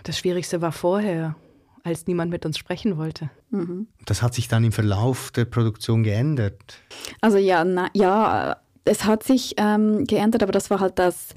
Das 0.04 0.18
Schwierigste 0.18 0.62
war 0.62 0.72
vorher, 0.72 1.36
als 1.84 2.08
niemand 2.08 2.32
mit 2.32 2.46
uns 2.46 2.58
sprechen 2.58 2.98
wollte. 2.98 3.30
Mhm. 3.52 3.88
Das 4.06 4.22
hat 4.22 4.34
sich 4.34 4.48
dann 4.48 4.64
im 4.64 4.72
Verlauf 4.72 5.32
der 5.32 5.46
Produktion 5.46 6.04
geändert. 6.04 6.82
Also 7.22 7.38
ja, 7.38 7.64
na, 7.64 7.90
ja, 7.94 8.58
es 8.86 9.06
hat 9.06 9.24
sich 9.24 9.54
ähm, 9.58 10.06
geändert, 10.06 10.42
aber 10.44 10.52
das 10.52 10.70
war 10.70 10.80
halt 10.80 10.98
das 10.98 11.36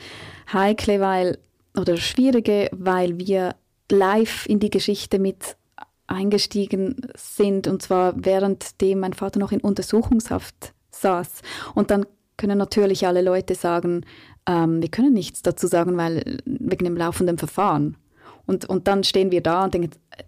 Heikle, 0.52 1.00
weil 1.00 1.38
oder 1.76 1.96
Schwierige, 1.96 2.68
weil 2.72 3.18
wir 3.18 3.56
live 3.90 4.46
in 4.46 4.60
die 4.60 4.70
Geschichte 4.70 5.18
mit 5.18 5.56
eingestiegen 6.06 6.96
sind 7.16 7.66
und 7.66 7.82
zwar 7.82 8.24
währenddem 8.24 9.00
mein 9.00 9.14
Vater 9.14 9.38
noch 9.40 9.52
in 9.52 9.60
Untersuchungshaft 9.60 10.74
saß. 10.90 11.42
Und 11.74 11.90
dann 11.90 12.06
können 12.36 12.58
natürlich 12.58 13.06
alle 13.06 13.22
Leute 13.22 13.54
sagen, 13.54 14.04
ähm, 14.46 14.82
wir 14.82 14.90
können 14.90 15.12
nichts 15.12 15.42
dazu 15.42 15.66
sagen, 15.66 15.96
weil 15.96 16.38
wegen 16.44 16.84
dem 16.84 16.96
laufenden 16.96 17.38
Verfahren. 17.38 17.96
Und, 18.46 18.68
und 18.68 18.86
dann 18.88 19.04
stehen 19.04 19.30
wir 19.30 19.40
da 19.40 19.64
und 19.64 19.74
denken, 19.74 19.90
äh, 20.10 20.24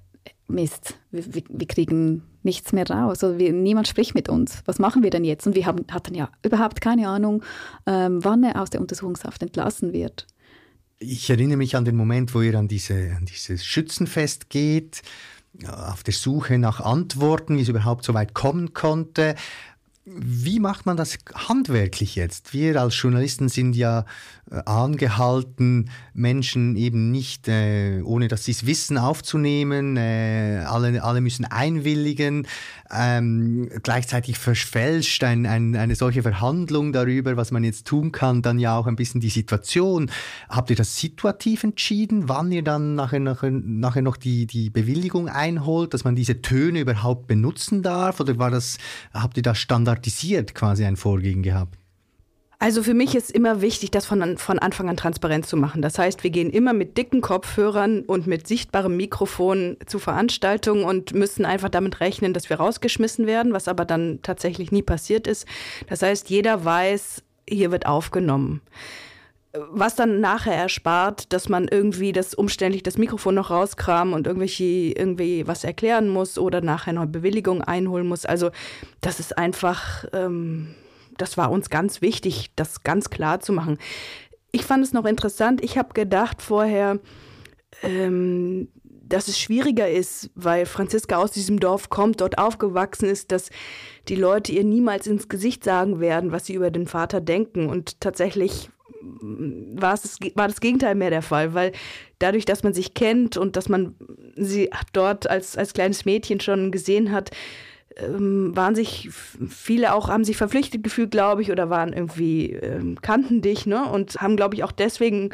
Mist, 0.48 0.94
wir, 1.10 1.42
wir 1.48 1.66
kriegen 1.66 2.22
nichts 2.42 2.72
mehr 2.72 2.88
raus. 2.88 3.22
Also 3.22 3.38
wir, 3.38 3.52
niemand 3.52 3.88
spricht 3.88 4.14
mit 4.14 4.28
uns. 4.28 4.62
Was 4.64 4.78
machen 4.78 5.02
wir 5.02 5.10
denn 5.10 5.24
jetzt? 5.24 5.46
Und 5.46 5.56
wir 5.56 5.66
haben, 5.66 5.84
hatten 5.90 6.14
ja 6.14 6.30
überhaupt 6.44 6.80
keine 6.80 7.08
Ahnung, 7.08 7.42
ähm, 7.86 8.24
wann 8.24 8.44
er 8.44 8.62
aus 8.62 8.70
der 8.70 8.80
Untersuchungshaft 8.80 9.42
entlassen 9.42 9.92
wird 9.92 10.26
ich 10.98 11.28
erinnere 11.30 11.56
mich 11.56 11.76
an 11.76 11.84
den 11.84 11.96
Moment, 11.96 12.34
wo 12.34 12.40
ihr 12.40 12.58
an, 12.58 12.68
diese, 12.68 13.14
an 13.16 13.26
dieses 13.26 13.64
Schützenfest 13.64 14.48
geht, 14.48 15.02
auf 15.66 16.02
der 16.02 16.14
Suche 16.14 16.58
nach 16.58 16.80
Antworten, 16.80 17.56
wie 17.56 17.62
es 17.62 17.68
überhaupt 17.68 18.04
so 18.04 18.14
weit 18.14 18.34
kommen 18.34 18.74
konnte. 18.74 19.34
Wie 20.04 20.60
macht 20.60 20.86
man 20.86 20.96
das 20.96 21.18
handwerklich 21.34 22.14
jetzt? 22.14 22.52
Wir 22.52 22.80
als 22.80 23.00
Journalisten 23.00 23.48
sind 23.48 23.74
ja 23.74 24.04
äh, 24.48 24.62
angehalten, 24.64 25.90
Menschen 26.14 26.76
eben 26.76 27.10
nicht, 27.10 27.48
äh, 27.48 28.02
ohne 28.02 28.28
dass 28.28 28.44
sie 28.44 28.52
es 28.52 28.66
wissen, 28.66 28.98
aufzunehmen. 28.98 29.96
Äh, 29.96 30.62
alle, 30.64 31.02
alle 31.02 31.20
müssen 31.20 31.44
einwilligen. 31.44 32.46
Ähm, 32.90 33.68
gleichzeitig 33.82 34.38
verfälscht 34.38 35.24
ein, 35.24 35.46
ein, 35.46 35.74
eine 35.76 35.96
solche 35.96 36.22
Verhandlung 36.22 36.92
darüber, 36.92 37.36
was 37.36 37.50
man 37.50 37.64
jetzt 37.64 37.86
tun 37.86 38.12
kann, 38.12 38.42
dann 38.42 38.58
ja 38.58 38.76
auch 38.76 38.86
ein 38.86 38.96
bisschen 38.96 39.20
die 39.20 39.30
Situation. 39.30 40.10
Habt 40.48 40.70
ihr 40.70 40.76
das 40.76 40.96
situativ 40.96 41.64
entschieden, 41.64 42.28
wann 42.28 42.52
ihr 42.52 42.62
dann 42.62 42.94
nachher, 42.94 43.20
nachher, 43.20 43.50
nachher 43.50 44.02
noch 44.02 44.16
die, 44.16 44.46
die 44.46 44.70
Bewilligung 44.70 45.28
einholt, 45.28 45.94
dass 45.94 46.04
man 46.04 46.16
diese 46.16 46.42
Töne 46.42 46.80
überhaupt 46.80 47.26
benutzen 47.26 47.82
darf? 47.82 48.20
Oder 48.20 48.38
war 48.38 48.50
das, 48.50 48.78
habt 49.12 49.36
ihr 49.36 49.42
das 49.42 49.58
standardisiert 49.58 50.54
quasi 50.54 50.84
ein 50.84 50.96
Vorgehen 50.96 51.42
gehabt? 51.42 51.78
Also 52.58 52.82
für 52.82 52.94
mich 52.94 53.14
ist 53.14 53.30
immer 53.30 53.60
wichtig, 53.60 53.90
das 53.90 54.06
von, 54.06 54.38
von 54.38 54.58
Anfang 54.58 54.88
an 54.88 54.96
transparent 54.96 55.46
zu 55.46 55.58
machen. 55.58 55.82
Das 55.82 55.98
heißt, 55.98 56.24
wir 56.24 56.30
gehen 56.30 56.48
immer 56.48 56.72
mit 56.72 56.96
dicken 56.96 57.20
Kopfhörern 57.20 58.00
und 58.00 58.26
mit 58.26 58.46
sichtbarem 58.46 58.96
Mikrofon 58.96 59.76
zu 59.84 59.98
Veranstaltungen 59.98 60.84
und 60.84 61.12
müssen 61.12 61.44
einfach 61.44 61.68
damit 61.68 62.00
rechnen, 62.00 62.32
dass 62.32 62.48
wir 62.48 62.56
rausgeschmissen 62.56 63.26
werden, 63.26 63.52
was 63.52 63.68
aber 63.68 63.84
dann 63.84 64.20
tatsächlich 64.22 64.72
nie 64.72 64.82
passiert 64.82 65.26
ist. 65.26 65.46
Das 65.88 66.00
heißt, 66.00 66.30
jeder 66.30 66.64
weiß, 66.64 67.22
hier 67.46 67.70
wird 67.70 67.84
aufgenommen. 67.84 68.62
Was 69.70 69.94
dann 69.94 70.20
nachher 70.20 70.54
erspart, 70.54 71.32
dass 71.34 71.50
man 71.50 71.68
irgendwie 71.68 72.12
das 72.12 72.34
umständlich 72.34 72.82
das 72.82 72.98
Mikrofon 72.98 73.34
noch 73.34 73.50
rauskramen 73.50 74.14
und 74.14 74.26
irgendwelche 74.26 74.64
irgendwie 74.64 75.46
was 75.46 75.62
erklären 75.62 76.08
muss 76.08 76.38
oder 76.38 76.62
nachher 76.62 76.94
noch 76.94 77.06
Bewilligung 77.06 77.62
einholen 77.62 78.06
muss. 78.06 78.24
Also 78.24 78.50
das 79.00 79.20
ist 79.20 79.36
einfach 79.36 80.04
ähm, 80.12 80.74
das 81.18 81.36
war 81.36 81.50
uns 81.50 81.70
ganz 81.70 82.02
wichtig, 82.02 82.50
das 82.56 82.82
ganz 82.82 83.10
klar 83.10 83.40
zu 83.40 83.52
machen. 83.52 83.78
Ich 84.52 84.64
fand 84.64 84.84
es 84.84 84.92
noch 84.92 85.04
interessant, 85.04 85.62
ich 85.62 85.76
habe 85.78 85.92
gedacht 85.92 86.42
vorher, 86.42 86.98
ähm, 87.82 88.68
dass 89.08 89.28
es 89.28 89.38
schwieriger 89.38 89.88
ist, 89.88 90.30
weil 90.34 90.66
Franziska 90.66 91.16
aus 91.16 91.30
diesem 91.30 91.60
Dorf 91.60 91.90
kommt, 91.90 92.20
dort 92.20 92.38
aufgewachsen 92.38 93.08
ist, 93.08 93.30
dass 93.30 93.50
die 94.08 94.16
Leute 94.16 94.52
ihr 94.52 94.64
niemals 94.64 95.06
ins 95.06 95.28
Gesicht 95.28 95.62
sagen 95.62 96.00
werden, 96.00 96.32
was 96.32 96.46
sie 96.46 96.54
über 96.54 96.70
den 96.70 96.86
Vater 96.86 97.20
denken. 97.20 97.68
Und 97.68 98.00
tatsächlich 98.00 98.70
war, 99.00 99.94
es, 99.94 100.18
war 100.34 100.48
das 100.48 100.60
Gegenteil 100.60 100.94
mehr 100.94 101.10
der 101.10 101.22
Fall, 101.22 101.54
weil 101.54 101.72
dadurch, 102.18 102.44
dass 102.44 102.62
man 102.62 102.74
sich 102.74 102.94
kennt 102.94 103.36
und 103.36 103.56
dass 103.56 103.68
man 103.68 103.94
sie 104.34 104.70
dort 104.92 105.28
als, 105.28 105.56
als 105.56 105.72
kleines 105.72 106.04
Mädchen 106.04 106.40
schon 106.40 106.72
gesehen 106.72 107.12
hat, 107.12 107.30
ähm, 107.96 108.54
waren 108.54 108.74
sich 108.74 109.08
viele 109.48 109.94
auch, 109.94 110.08
haben 110.08 110.24
sich 110.24 110.36
verpflichtet 110.36 110.82
gefühlt, 110.82 111.10
glaube 111.10 111.42
ich, 111.42 111.50
oder 111.50 111.70
waren 111.70 111.92
irgendwie, 111.92 112.52
ähm, 112.52 112.98
kannten 113.00 113.42
dich, 113.42 113.66
ne? 113.66 113.90
Und 113.90 114.16
haben, 114.20 114.36
glaube 114.36 114.54
ich, 114.54 114.64
auch 114.64 114.72
deswegen 114.72 115.30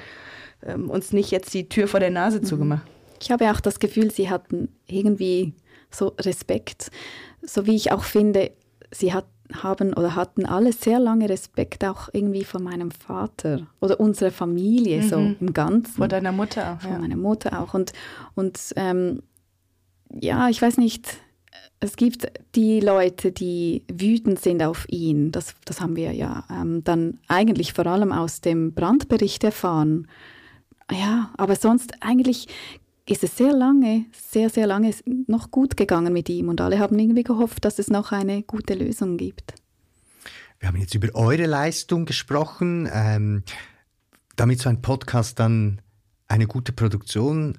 ähm, 0.65 0.89
uns 0.89 1.13
nicht 1.13 1.31
jetzt 1.31 1.53
die 1.55 1.69
Tür 1.69 1.89
vor 1.89 2.01
der 2.01 2.11
Nase 2.11 2.39
mhm. 2.39 2.45
zugemacht. 2.45 2.87
Ich 3.21 3.31
habe 3.31 3.51
auch 3.51 3.61
das 3.61 3.79
Gefühl, 3.79 4.11
sie 4.11 4.31
hatten 4.31 4.69
irgendwie 4.87 5.55
so 5.91 6.15
Respekt, 6.21 6.91
so 7.43 7.67
wie 7.67 7.77
ich 7.77 7.93
auch 7.93 8.05
finde, 8.05 8.53
sie 8.91 9.13
hat, 9.13 9.27
haben 9.53 9.93
oder 9.93 10.15
hatten 10.15 10.47
alle 10.47 10.73
sehr 10.73 10.99
lange 10.99 11.29
Respekt 11.29 11.85
auch 11.85 12.09
irgendwie 12.13 12.45
vor 12.45 12.61
meinem 12.61 12.91
Vater 12.91 13.67
oder 13.81 14.01
unserer 14.01 14.31
Familie 14.31 15.03
mhm. 15.03 15.09
so 15.09 15.17
im 15.17 15.53
Ganzen. 15.53 15.95
Vor 15.95 16.09
deiner 16.09 16.33
Mutter 16.33 16.75
auch. 16.75 16.81
Vor 16.81 16.93
ja. 16.93 16.99
meiner 16.99 17.17
Mutter 17.17 17.61
auch 17.61 17.75
und 17.75 17.93
und 18.35 18.59
ähm, 18.77 19.23
ja, 20.11 20.49
ich 20.49 20.61
weiß 20.61 20.79
nicht 20.79 21.19
es 21.83 21.97
gibt 21.97 22.27
die 22.55 22.79
Leute, 22.79 23.33
die 23.33 23.83
wütend 23.93 24.41
sind 24.41 24.63
auf 24.63 24.87
ihn. 24.89 25.33
Das, 25.33 25.55
das 25.65 25.81
haben 25.81 25.97
wir 25.97 26.13
ja 26.13 26.45
ähm, 26.49 26.85
dann 26.85 27.19
eigentlich 27.27 27.73
vor 27.73 27.87
allem 27.87 28.13
aus 28.13 28.41
dem 28.41 28.73
Brandbericht 28.73 29.43
erfahren. 29.43 30.07
Ja, 30.91 31.33
aber 31.37 31.57
sonst 31.57 31.95
eigentlich 32.01 32.47
ist 33.05 33.25
es 33.25 33.37
sehr 33.37 33.53
lange, 33.53 34.05
sehr, 34.13 34.49
sehr 34.49 34.69
lange 34.69 34.95
noch 35.27 35.51
gut 35.51 35.77
gegangen 35.77 36.13
mit 36.13 36.29
ihm 36.29 36.49
und 36.49 36.61
alle 36.61 36.79
haben 36.79 36.97
irgendwie 36.99 37.25
gehofft, 37.25 37.65
dass 37.65 37.81
es 37.81 37.89
noch 37.89 38.13
eine 38.13 38.45
gute 38.45 38.75
Lösung 38.75 39.17
gibt. 39.17 39.55
Wir 40.61 40.69
haben 40.69 40.79
jetzt 40.79 40.95
über 40.95 41.09
eure 41.15 41.47
Leistung 41.47 42.05
gesprochen. 42.05 42.89
Ähm, 42.93 43.43
damit 44.37 44.61
so 44.61 44.69
ein 44.69 44.83
Podcast 44.83 45.41
dann 45.41 45.81
eine 46.29 46.47
gute 46.47 46.73
Produktion 46.73 47.59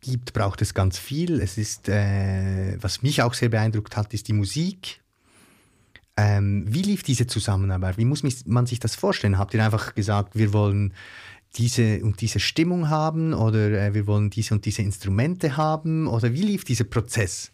gibt, 0.00 0.32
braucht 0.32 0.62
es 0.62 0.74
ganz 0.74 0.98
viel. 0.98 1.40
Es 1.40 1.58
ist, 1.58 1.88
äh, 1.88 2.76
was 2.80 3.02
mich 3.02 3.22
auch 3.22 3.34
sehr 3.34 3.48
beeindruckt 3.48 3.96
hat, 3.96 4.12
ist 4.14 4.28
die 4.28 4.32
Musik. 4.32 5.00
Ähm, 6.16 6.64
wie 6.68 6.82
lief 6.82 7.02
diese 7.02 7.26
Zusammenarbeit? 7.26 7.98
Wie 7.98 8.04
muss 8.04 8.22
man 8.46 8.66
sich 8.66 8.80
das 8.80 8.94
vorstellen? 8.94 9.38
Habt 9.38 9.54
ihr 9.54 9.64
einfach 9.64 9.94
gesagt, 9.94 10.36
wir 10.36 10.52
wollen 10.52 10.92
diese 11.56 12.02
und 12.02 12.20
diese 12.20 12.40
Stimmung 12.40 12.88
haben 12.88 13.34
oder 13.34 13.70
äh, 13.70 13.94
wir 13.94 14.06
wollen 14.06 14.30
diese 14.30 14.54
und 14.54 14.64
diese 14.64 14.82
Instrumente 14.82 15.56
haben? 15.56 16.06
Oder 16.06 16.32
wie 16.32 16.42
lief 16.42 16.64
dieser 16.64 16.84
Prozess? 16.84 17.52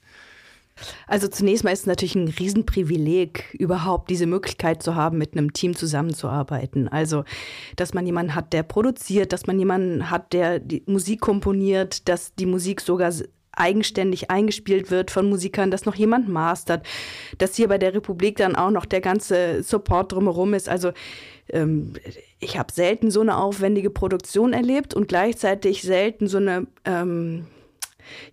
Also 1.06 1.28
zunächst 1.28 1.64
mal 1.64 1.72
ist 1.72 1.80
es 1.80 1.86
natürlich 1.86 2.14
ein 2.14 2.28
Riesenprivileg, 2.28 3.54
überhaupt 3.58 4.10
diese 4.10 4.26
Möglichkeit 4.26 4.82
zu 4.82 4.94
haben, 4.94 5.18
mit 5.18 5.32
einem 5.32 5.52
Team 5.52 5.74
zusammenzuarbeiten. 5.74 6.88
Also, 6.88 7.24
dass 7.76 7.94
man 7.94 8.06
jemanden 8.06 8.34
hat, 8.34 8.52
der 8.52 8.62
produziert, 8.62 9.32
dass 9.32 9.46
man 9.46 9.58
jemanden 9.58 10.10
hat, 10.10 10.32
der 10.32 10.58
die 10.58 10.82
Musik 10.86 11.20
komponiert, 11.20 12.08
dass 12.08 12.34
die 12.34 12.46
Musik 12.46 12.80
sogar 12.80 13.12
eigenständig 13.52 14.30
eingespielt 14.30 14.90
wird 14.90 15.10
von 15.10 15.28
Musikern, 15.28 15.70
dass 15.70 15.86
noch 15.86 15.94
jemand 15.94 16.28
mastert, 16.28 16.86
dass 17.38 17.56
hier 17.56 17.68
bei 17.68 17.78
der 17.78 17.94
Republik 17.94 18.36
dann 18.36 18.54
auch 18.54 18.70
noch 18.70 18.84
der 18.84 19.00
ganze 19.00 19.62
Support 19.62 20.12
drumherum 20.12 20.54
ist. 20.54 20.68
Also 20.68 20.92
ähm, 21.48 21.94
ich 22.38 22.58
habe 22.58 22.72
selten 22.72 23.10
so 23.10 23.22
eine 23.22 23.38
aufwendige 23.38 23.90
Produktion 23.90 24.52
erlebt 24.52 24.94
und 24.94 25.08
gleichzeitig 25.08 25.82
selten 25.82 26.28
so 26.28 26.36
eine 26.36 26.66
ähm, 26.84 27.46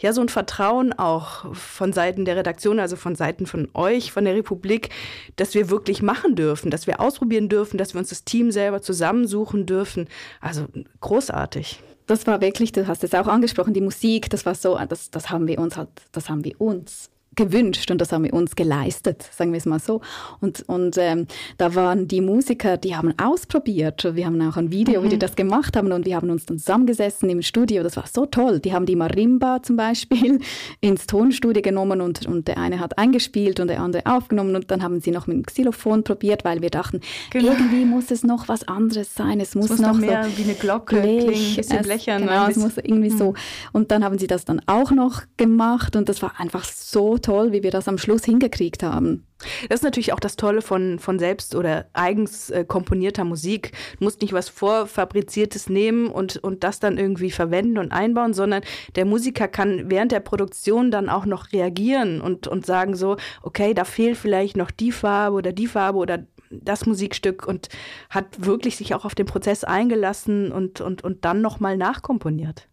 ja, 0.01 0.13
so 0.13 0.21
ein 0.21 0.29
Vertrauen 0.29 0.93
auch 0.93 1.53
von 1.55 1.93
Seiten 1.93 2.25
der 2.25 2.35
Redaktion, 2.35 2.79
also 2.79 2.95
von 2.95 3.15
Seiten 3.15 3.45
von 3.45 3.69
euch, 3.73 4.11
von 4.11 4.25
der 4.25 4.35
Republik, 4.35 4.89
dass 5.35 5.53
wir 5.53 5.69
wirklich 5.69 6.01
machen 6.01 6.35
dürfen, 6.35 6.71
dass 6.71 6.87
wir 6.87 6.99
ausprobieren 6.99 7.49
dürfen, 7.49 7.77
dass 7.77 7.93
wir 7.93 7.99
uns 7.99 8.09
das 8.09 8.23
Team 8.23 8.51
selber 8.51 8.81
zusammensuchen 8.81 9.65
dürfen. 9.65 10.07
Also 10.41 10.65
großartig. 11.01 11.79
Das 12.05 12.27
war 12.27 12.41
wirklich, 12.41 12.71
du 12.71 12.87
hast 12.87 13.03
es 13.03 13.13
auch 13.13 13.27
angesprochen, 13.27 13.73
die 13.73 13.81
Musik, 13.81 14.29
das 14.29 14.45
war 14.45 14.55
so, 14.55 14.77
das, 14.89 15.09
das 15.09 15.29
haben 15.29 15.47
wir 15.47 15.59
uns 15.59 15.77
halt, 15.77 15.89
das 16.11 16.29
haben 16.29 16.43
wir 16.43 16.59
uns 16.59 17.09
gewünscht 17.35 17.89
und 17.91 17.99
das 17.99 18.11
haben 18.11 18.23
wir 18.23 18.33
uns 18.33 18.55
geleistet, 18.55 19.27
sagen 19.31 19.51
wir 19.51 19.57
es 19.57 19.65
mal 19.65 19.79
so. 19.79 20.01
Und, 20.39 20.63
und 20.67 20.97
ähm, 20.97 21.27
da 21.57 21.75
waren 21.75 22.07
die 22.07 22.21
Musiker, 22.21 22.77
die 22.77 22.95
haben 22.95 23.13
ausprobiert. 23.19 24.07
Wir 24.15 24.25
haben 24.25 24.41
auch 24.41 24.57
ein 24.57 24.71
Video, 24.71 25.01
mhm. 25.01 25.05
wie 25.05 25.09
die 25.09 25.15
mhm. 25.15 25.21
das 25.21 25.35
gemacht 25.35 25.75
haben 25.75 25.91
und 25.91 26.05
wir 26.05 26.15
haben 26.15 26.29
uns 26.29 26.45
dann 26.45 26.59
zusammengesessen 26.59 27.29
im 27.29 27.41
Studio. 27.41 27.83
Das 27.83 27.97
war 27.97 28.05
so 28.11 28.25
toll. 28.25 28.59
Die 28.59 28.73
haben 28.73 28.85
die 28.85 28.95
Marimba 28.95 29.63
zum 29.63 29.75
Beispiel 29.75 30.39
ins 30.81 31.07
Tonstudio 31.07 31.61
genommen 31.61 32.01
und, 32.01 32.25
und 32.25 32.47
der 32.47 32.57
eine 32.57 32.79
hat 32.79 32.97
eingespielt 32.97 33.59
und 33.59 33.67
der 33.67 33.81
andere 33.81 34.05
aufgenommen 34.05 34.55
und 34.55 34.69
dann 34.71 34.83
haben 34.83 34.99
sie 35.01 35.11
noch 35.11 35.27
mit 35.27 35.37
dem 35.37 35.45
Xylophon 35.45 36.03
probiert, 36.03 36.45
weil 36.45 36.61
wir 36.61 36.69
dachten, 36.69 37.01
genau. 37.31 37.51
irgendwie 37.51 37.85
muss 37.85 38.11
es 38.11 38.23
noch 38.23 38.47
was 38.47 38.67
anderes 38.67 39.15
sein. 39.15 39.39
Es 39.39 39.55
muss, 39.55 39.65
es 39.65 39.71
muss 39.71 39.79
noch, 39.79 39.93
noch, 39.93 39.99
mehr 39.99 40.23
so 40.23 40.37
wie 40.37 40.43
eine 40.43 40.53
Glocke 40.53 41.01
Blech, 41.01 41.25
klingen, 41.25 41.49
ein 41.49 41.55
bisschen 41.55 41.81
blechern. 41.81 42.21
Genau, 42.21 42.47
es 42.47 42.57
muss 42.57 42.77
irgendwie 42.77 43.09
mhm. 43.09 43.17
so. 43.17 43.33
Und 43.71 43.91
dann 43.91 44.03
haben 44.03 44.17
sie 44.17 44.27
das 44.27 44.45
dann 44.45 44.61
auch 44.65 44.91
noch 44.91 45.23
gemacht 45.37 45.95
und 45.95 46.09
das 46.09 46.21
war 46.21 46.39
einfach 46.39 46.63
so 46.63 47.17
toll, 47.23 47.51
wie 47.51 47.63
wir 47.63 47.71
das 47.71 47.87
am 47.87 47.97
Schluss 47.97 48.23
hingekriegt 48.23 48.83
haben. 48.83 49.25
Das 49.69 49.79
ist 49.79 49.83
natürlich 49.83 50.13
auch 50.13 50.19
das 50.19 50.35
Tolle 50.35 50.61
von, 50.61 50.99
von 50.99 51.19
selbst 51.19 51.55
oder 51.55 51.87
eigens 51.93 52.49
äh, 52.49 52.63
komponierter 52.65 53.23
Musik. 53.23 53.71
Du 53.97 54.05
musst 54.05 54.21
nicht 54.21 54.33
was 54.33 54.49
vorfabriziertes 54.49 55.69
nehmen 55.69 56.07
und, 56.07 56.37
und 56.37 56.63
das 56.63 56.79
dann 56.79 56.97
irgendwie 56.97 57.31
verwenden 57.31 57.77
und 57.77 57.91
einbauen, 57.91 58.33
sondern 58.33 58.63
der 58.95 59.05
Musiker 59.05 59.47
kann 59.47 59.89
während 59.89 60.11
der 60.11 60.21
Produktion 60.21 60.91
dann 60.91 61.09
auch 61.09 61.25
noch 61.25 61.51
reagieren 61.51 62.21
und, 62.21 62.47
und 62.47 62.65
sagen 62.65 62.95
so, 62.95 63.17
okay, 63.41 63.73
da 63.73 63.83
fehlt 63.83 64.17
vielleicht 64.17 64.55
noch 64.55 64.71
die 64.71 64.91
Farbe 64.91 65.35
oder 65.35 65.51
die 65.51 65.67
Farbe 65.67 65.97
oder 65.97 66.25
das 66.49 66.85
Musikstück 66.85 67.47
und 67.47 67.69
hat 68.09 68.45
wirklich 68.45 68.77
sich 68.77 68.93
auch 68.93 69.05
auf 69.05 69.15
den 69.15 69.25
Prozess 69.25 69.63
eingelassen 69.63 70.51
und, 70.51 70.81
und, 70.81 71.03
und 71.03 71.25
dann 71.25 71.41
nochmal 71.41 71.77
nachkomponiert. 71.77 72.67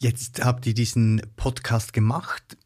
Jetzt 0.00 0.44
habt 0.44 0.66
ihr 0.66 0.74
diesen 0.74 1.22
Podcast 1.36 1.92
gemacht. 1.92 2.56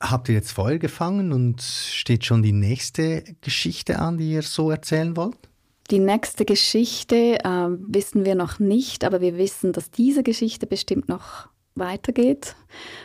Habt 0.00 0.28
ihr 0.28 0.34
jetzt 0.34 0.52
Feuer 0.52 0.78
gefangen 0.78 1.32
und 1.32 1.62
steht 1.62 2.24
schon 2.24 2.42
die 2.42 2.52
nächste 2.52 3.24
Geschichte 3.40 3.98
an, 3.98 4.18
die 4.18 4.32
ihr 4.32 4.42
so 4.42 4.70
erzählen 4.70 5.16
wollt? 5.16 5.38
Die 5.90 6.00
nächste 6.00 6.44
Geschichte 6.44 7.38
äh, 7.42 7.68
wissen 7.88 8.24
wir 8.24 8.34
noch 8.34 8.58
nicht, 8.58 9.04
aber 9.04 9.20
wir 9.20 9.38
wissen, 9.38 9.72
dass 9.72 9.90
diese 9.90 10.22
Geschichte 10.22 10.66
bestimmt 10.66 11.08
noch 11.08 11.48
weitergeht, 11.74 12.56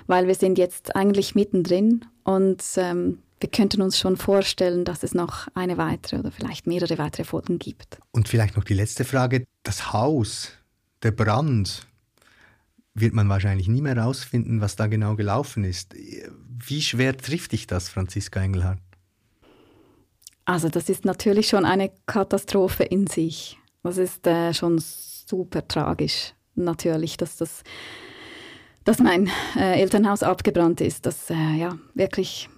weil 0.08 0.27
wir 0.27 0.36
sind 0.36 0.58
jetzt 0.58 0.95
eigentlich 0.95 1.36
mittendrin 1.36 2.06
und 2.23 2.63
ähm, 2.77 3.19
wir 3.39 3.49
könnten 3.49 3.82
uns 3.82 3.97
schon 3.97 4.17
vorstellen, 4.17 4.86
dass 4.86 5.04
es 5.04 5.13
noch 5.13 5.47
eine 5.56 5.77
weitere 5.77 6.19
oder 6.19 6.32
vielleicht 6.32 6.67
mehrere 6.67 6.97
weitere 6.97 7.23
Folgen 7.23 7.60
gibt. 7.60 7.99
Und 8.12 8.27
vielleicht 8.27 8.56
noch 8.56 8.63
die 8.63 8.73
letzte 8.73 9.04
Frage. 9.04 9.45
Das 9.63 9.93
Haus, 9.93 10.51
der 11.04 11.12
Brand, 11.12 11.88
wird 12.93 13.13
man 13.13 13.30
wahrscheinlich 13.30 13.67
nie 13.67 13.82
mehr 13.82 13.95
herausfinden, 13.95 14.62
was 14.62 14.75
da 14.75 14.88
genau 14.88 15.15
gelaufen 15.15 15.63
ist. 15.63 15.95
Wie 16.67 16.82
schwer 16.82 17.17
trifft 17.17 17.52
dich 17.54 17.67
das, 17.67 17.89
Franziska 17.89 18.41
Engelhardt? 18.41 18.80
Also 20.45 20.69
das 20.69 20.89
ist 20.89 21.06
natürlich 21.06 21.47
schon 21.47 21.65
eine 21.65 21.91
Katastrophe 22.06 22.84
in 22.84 23.08
sich. 23.08 23.58
Das 23.84 23.97
ist 23.97 24.28
äh, 24.28 24.54
schon 24.54 24.80
super 24.80 25.67
tragisch, 25.67 26.34
natürlich, 26.56 27.17
dass 27.17 27.38
das 27.38 27.63
dass 28.84 29.00
mein 29.00 29.30
äh, 29.56 29.80
Elternhaus 29.80 30.24
abgebrannt 30.24 30.82
ist, 30.82 31.06
das 31.06 31.30
äh, 31.30 31.36
ja 31.36 31.78
wirklich 31.93 32.50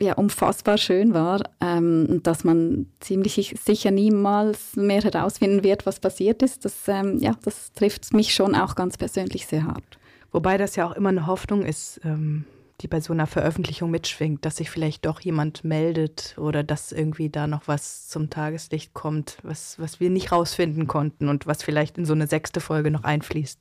ja, 0.00 0.14
unfassbar 0.14 0.78
schön 0.78 1.12
war 1.12 1.42
ähm, 1.60 2.06
und 2.08 2.26
dass 2.26 2.42
man 2.42 2.86
ziemlich 3.00 3.54
sicher 3.62 3.90
niemals 3.90 4.74
mehr 4.74 5.02
herausfinden 5.02 5.62
wird, 5.62 5.84
was 5.84 6.00
passiert 6.00 6.42
ist, 6.42 6.64
das, 6.64 6.88
ähm, 6.88 7.18
ja, 7.18 7.34
das 7.42 7.72
trifft 7.74 8.12
mich 8.14 8.32
schon 8.32 8.54
auch 8.54 8.74
ganz 8.74 8.96
persönlich 8.96 9.46
sehr 9.46 9.66
hart. 9.66 9.98
Wobei 10.32 10.56
das 10.56 10.76
ja 10.76 10.88
auch 10.88 10.96
immer 10.96 11.10
eine 11.10 11.26
Hoffnung 11.26 11.66
ist, 11.66 12.00
ähm, 12.02 12.46
die 12.80 12.88
bei 12.88 13.00
so 13.00 13.12
einer 13.12 13.26
Veröffentlichung 13.26 13.90
mitschwingt, 13.90 14.44
dass 14.44 14.56
sich 14.56 14.70
vielleicht 14.70 15.06
doch 15.06 15.20
jemand 15.20 15.64
meldet 15.64 16.34
oder 16.38 16.62
dass 16.62 16.92
irgendwie 16.92 17.28
da 17.28 17.46
noch 17.46 17.68
was 17.68 18.08
zum 18.08 18.30
Tageslicht 18.30 18.94
kommt, 18.94 19.38
was, 19.42 19.78
was 19.78 20.00
wir 20.00 20.10
nicht 20.10 20.32
rausfinden 20.32 20.86
konnten 20.86 21.28
und 21.28 21.46
was 21.46 21.62
vielleicht 21.62 21.98
in 21.98 22.06
so 22.06 22.12
eine 22.12 22.26
sechste 22.26 22.60
Folge 22.60 22.90
noch 22.90 23.04
einfließt. 23.04 23.60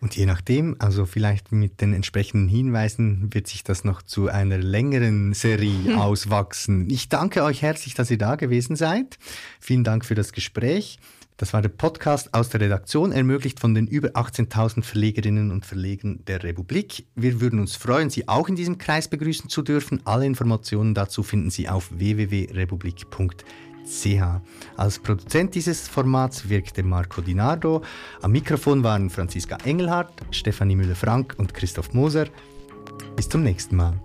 Und 0.00 0.16
je 0.16 0.24
nachdem, 0.24 0.76
also 0.78 1.04
vielleicht 1.04 1.52
mit 1.52 1.82
den 1.82 1.92
entsprechenden 1.92 2.48
Hinweisen, 2.48 3.34
wird 3.34 3.48
sich 3.48 3.64
das 3.64 3.84
noch 3.84 4.00
zu 4.00 4.28
einer 4.28 4.56
längeren 4.56 5.34
Serie 5.34 5.98
auswachsen. 6.00 6.88
Ich 6.88 7.10
danke 7.10 7.42
euch 7.42 7.60
herzlich, 7.60 7.94
dass 7.94 8.10
ihr 8.10 8.18
da 8.18 8.36
gewesen 8.36 8.76
seid. 8.76 9.18
Vielen 9.58 9.84
Dank 9.84 10.06
für 10.06 10.14
das 10.14 10.32
Gespräch. 10.32 10.98
Das 11.40 11.54
war 11.54 11.62
der 11.62 11.70
Podcast 11.70 12.34
aus 12.34 12.50
der 12.50 12.60
Redaktion, 12.60 13.12
ermöglicht 13.12 13.60
von 13.60 13.74
den 13.74 13.86
über 13.86 14.08
18.000 14.08 14.82
Verlegerinnen 14.82 15.50
und 15.50 15.64
Verlegern 15.64 16.22
der 16.26 16.42
Republik. 16.42 17.06
Wir 17.14 17.40
würden 17.40 17.60
uns 17.60 17.76
freuen, 17.76 18.10
Sie 18.10 18.28
auch 18.28 18.50
in 18.50 18.56
diesem 18.56 18.76
Kreis 18.76 19.08
begrüßen 19.08 19.48
zu 19.48 19.62
dürfen. 19.62 20.02
Alle 20.04 20.26
Informationen 20.26 20.92
dazu 20.92 21.22
finden 21.22 21.48
Sie 21.48 21.66
auf 21.66 21.90
www.republik.de. 21.98 23.38
CH. 23.82 24.42
Als 24.76 24.98
Produzent 24.98 25.54
dieses 25.54 25.88
Formats 25.88 26.50
wirkte 26.50 26.82
Marco 26.82 27.22
Dinardo. 27.22 27.82
Am 28.20 28.32
Mikrofon 28.32 28.84
waren 28.84 29.08
Franziska 29.08 29.56
Engelhardt, 29.64 30.12
Stefanie 30.30 30.76
Müller-Frank 30.76 31.36
und 31.38 31.54
Christoph 31.54 31.94
Moser. 31.94 32.26
Bis 33.16 33.30
zum 33.30 33.42
nächsten 33.42 33.76
Mal. 33.76 33.98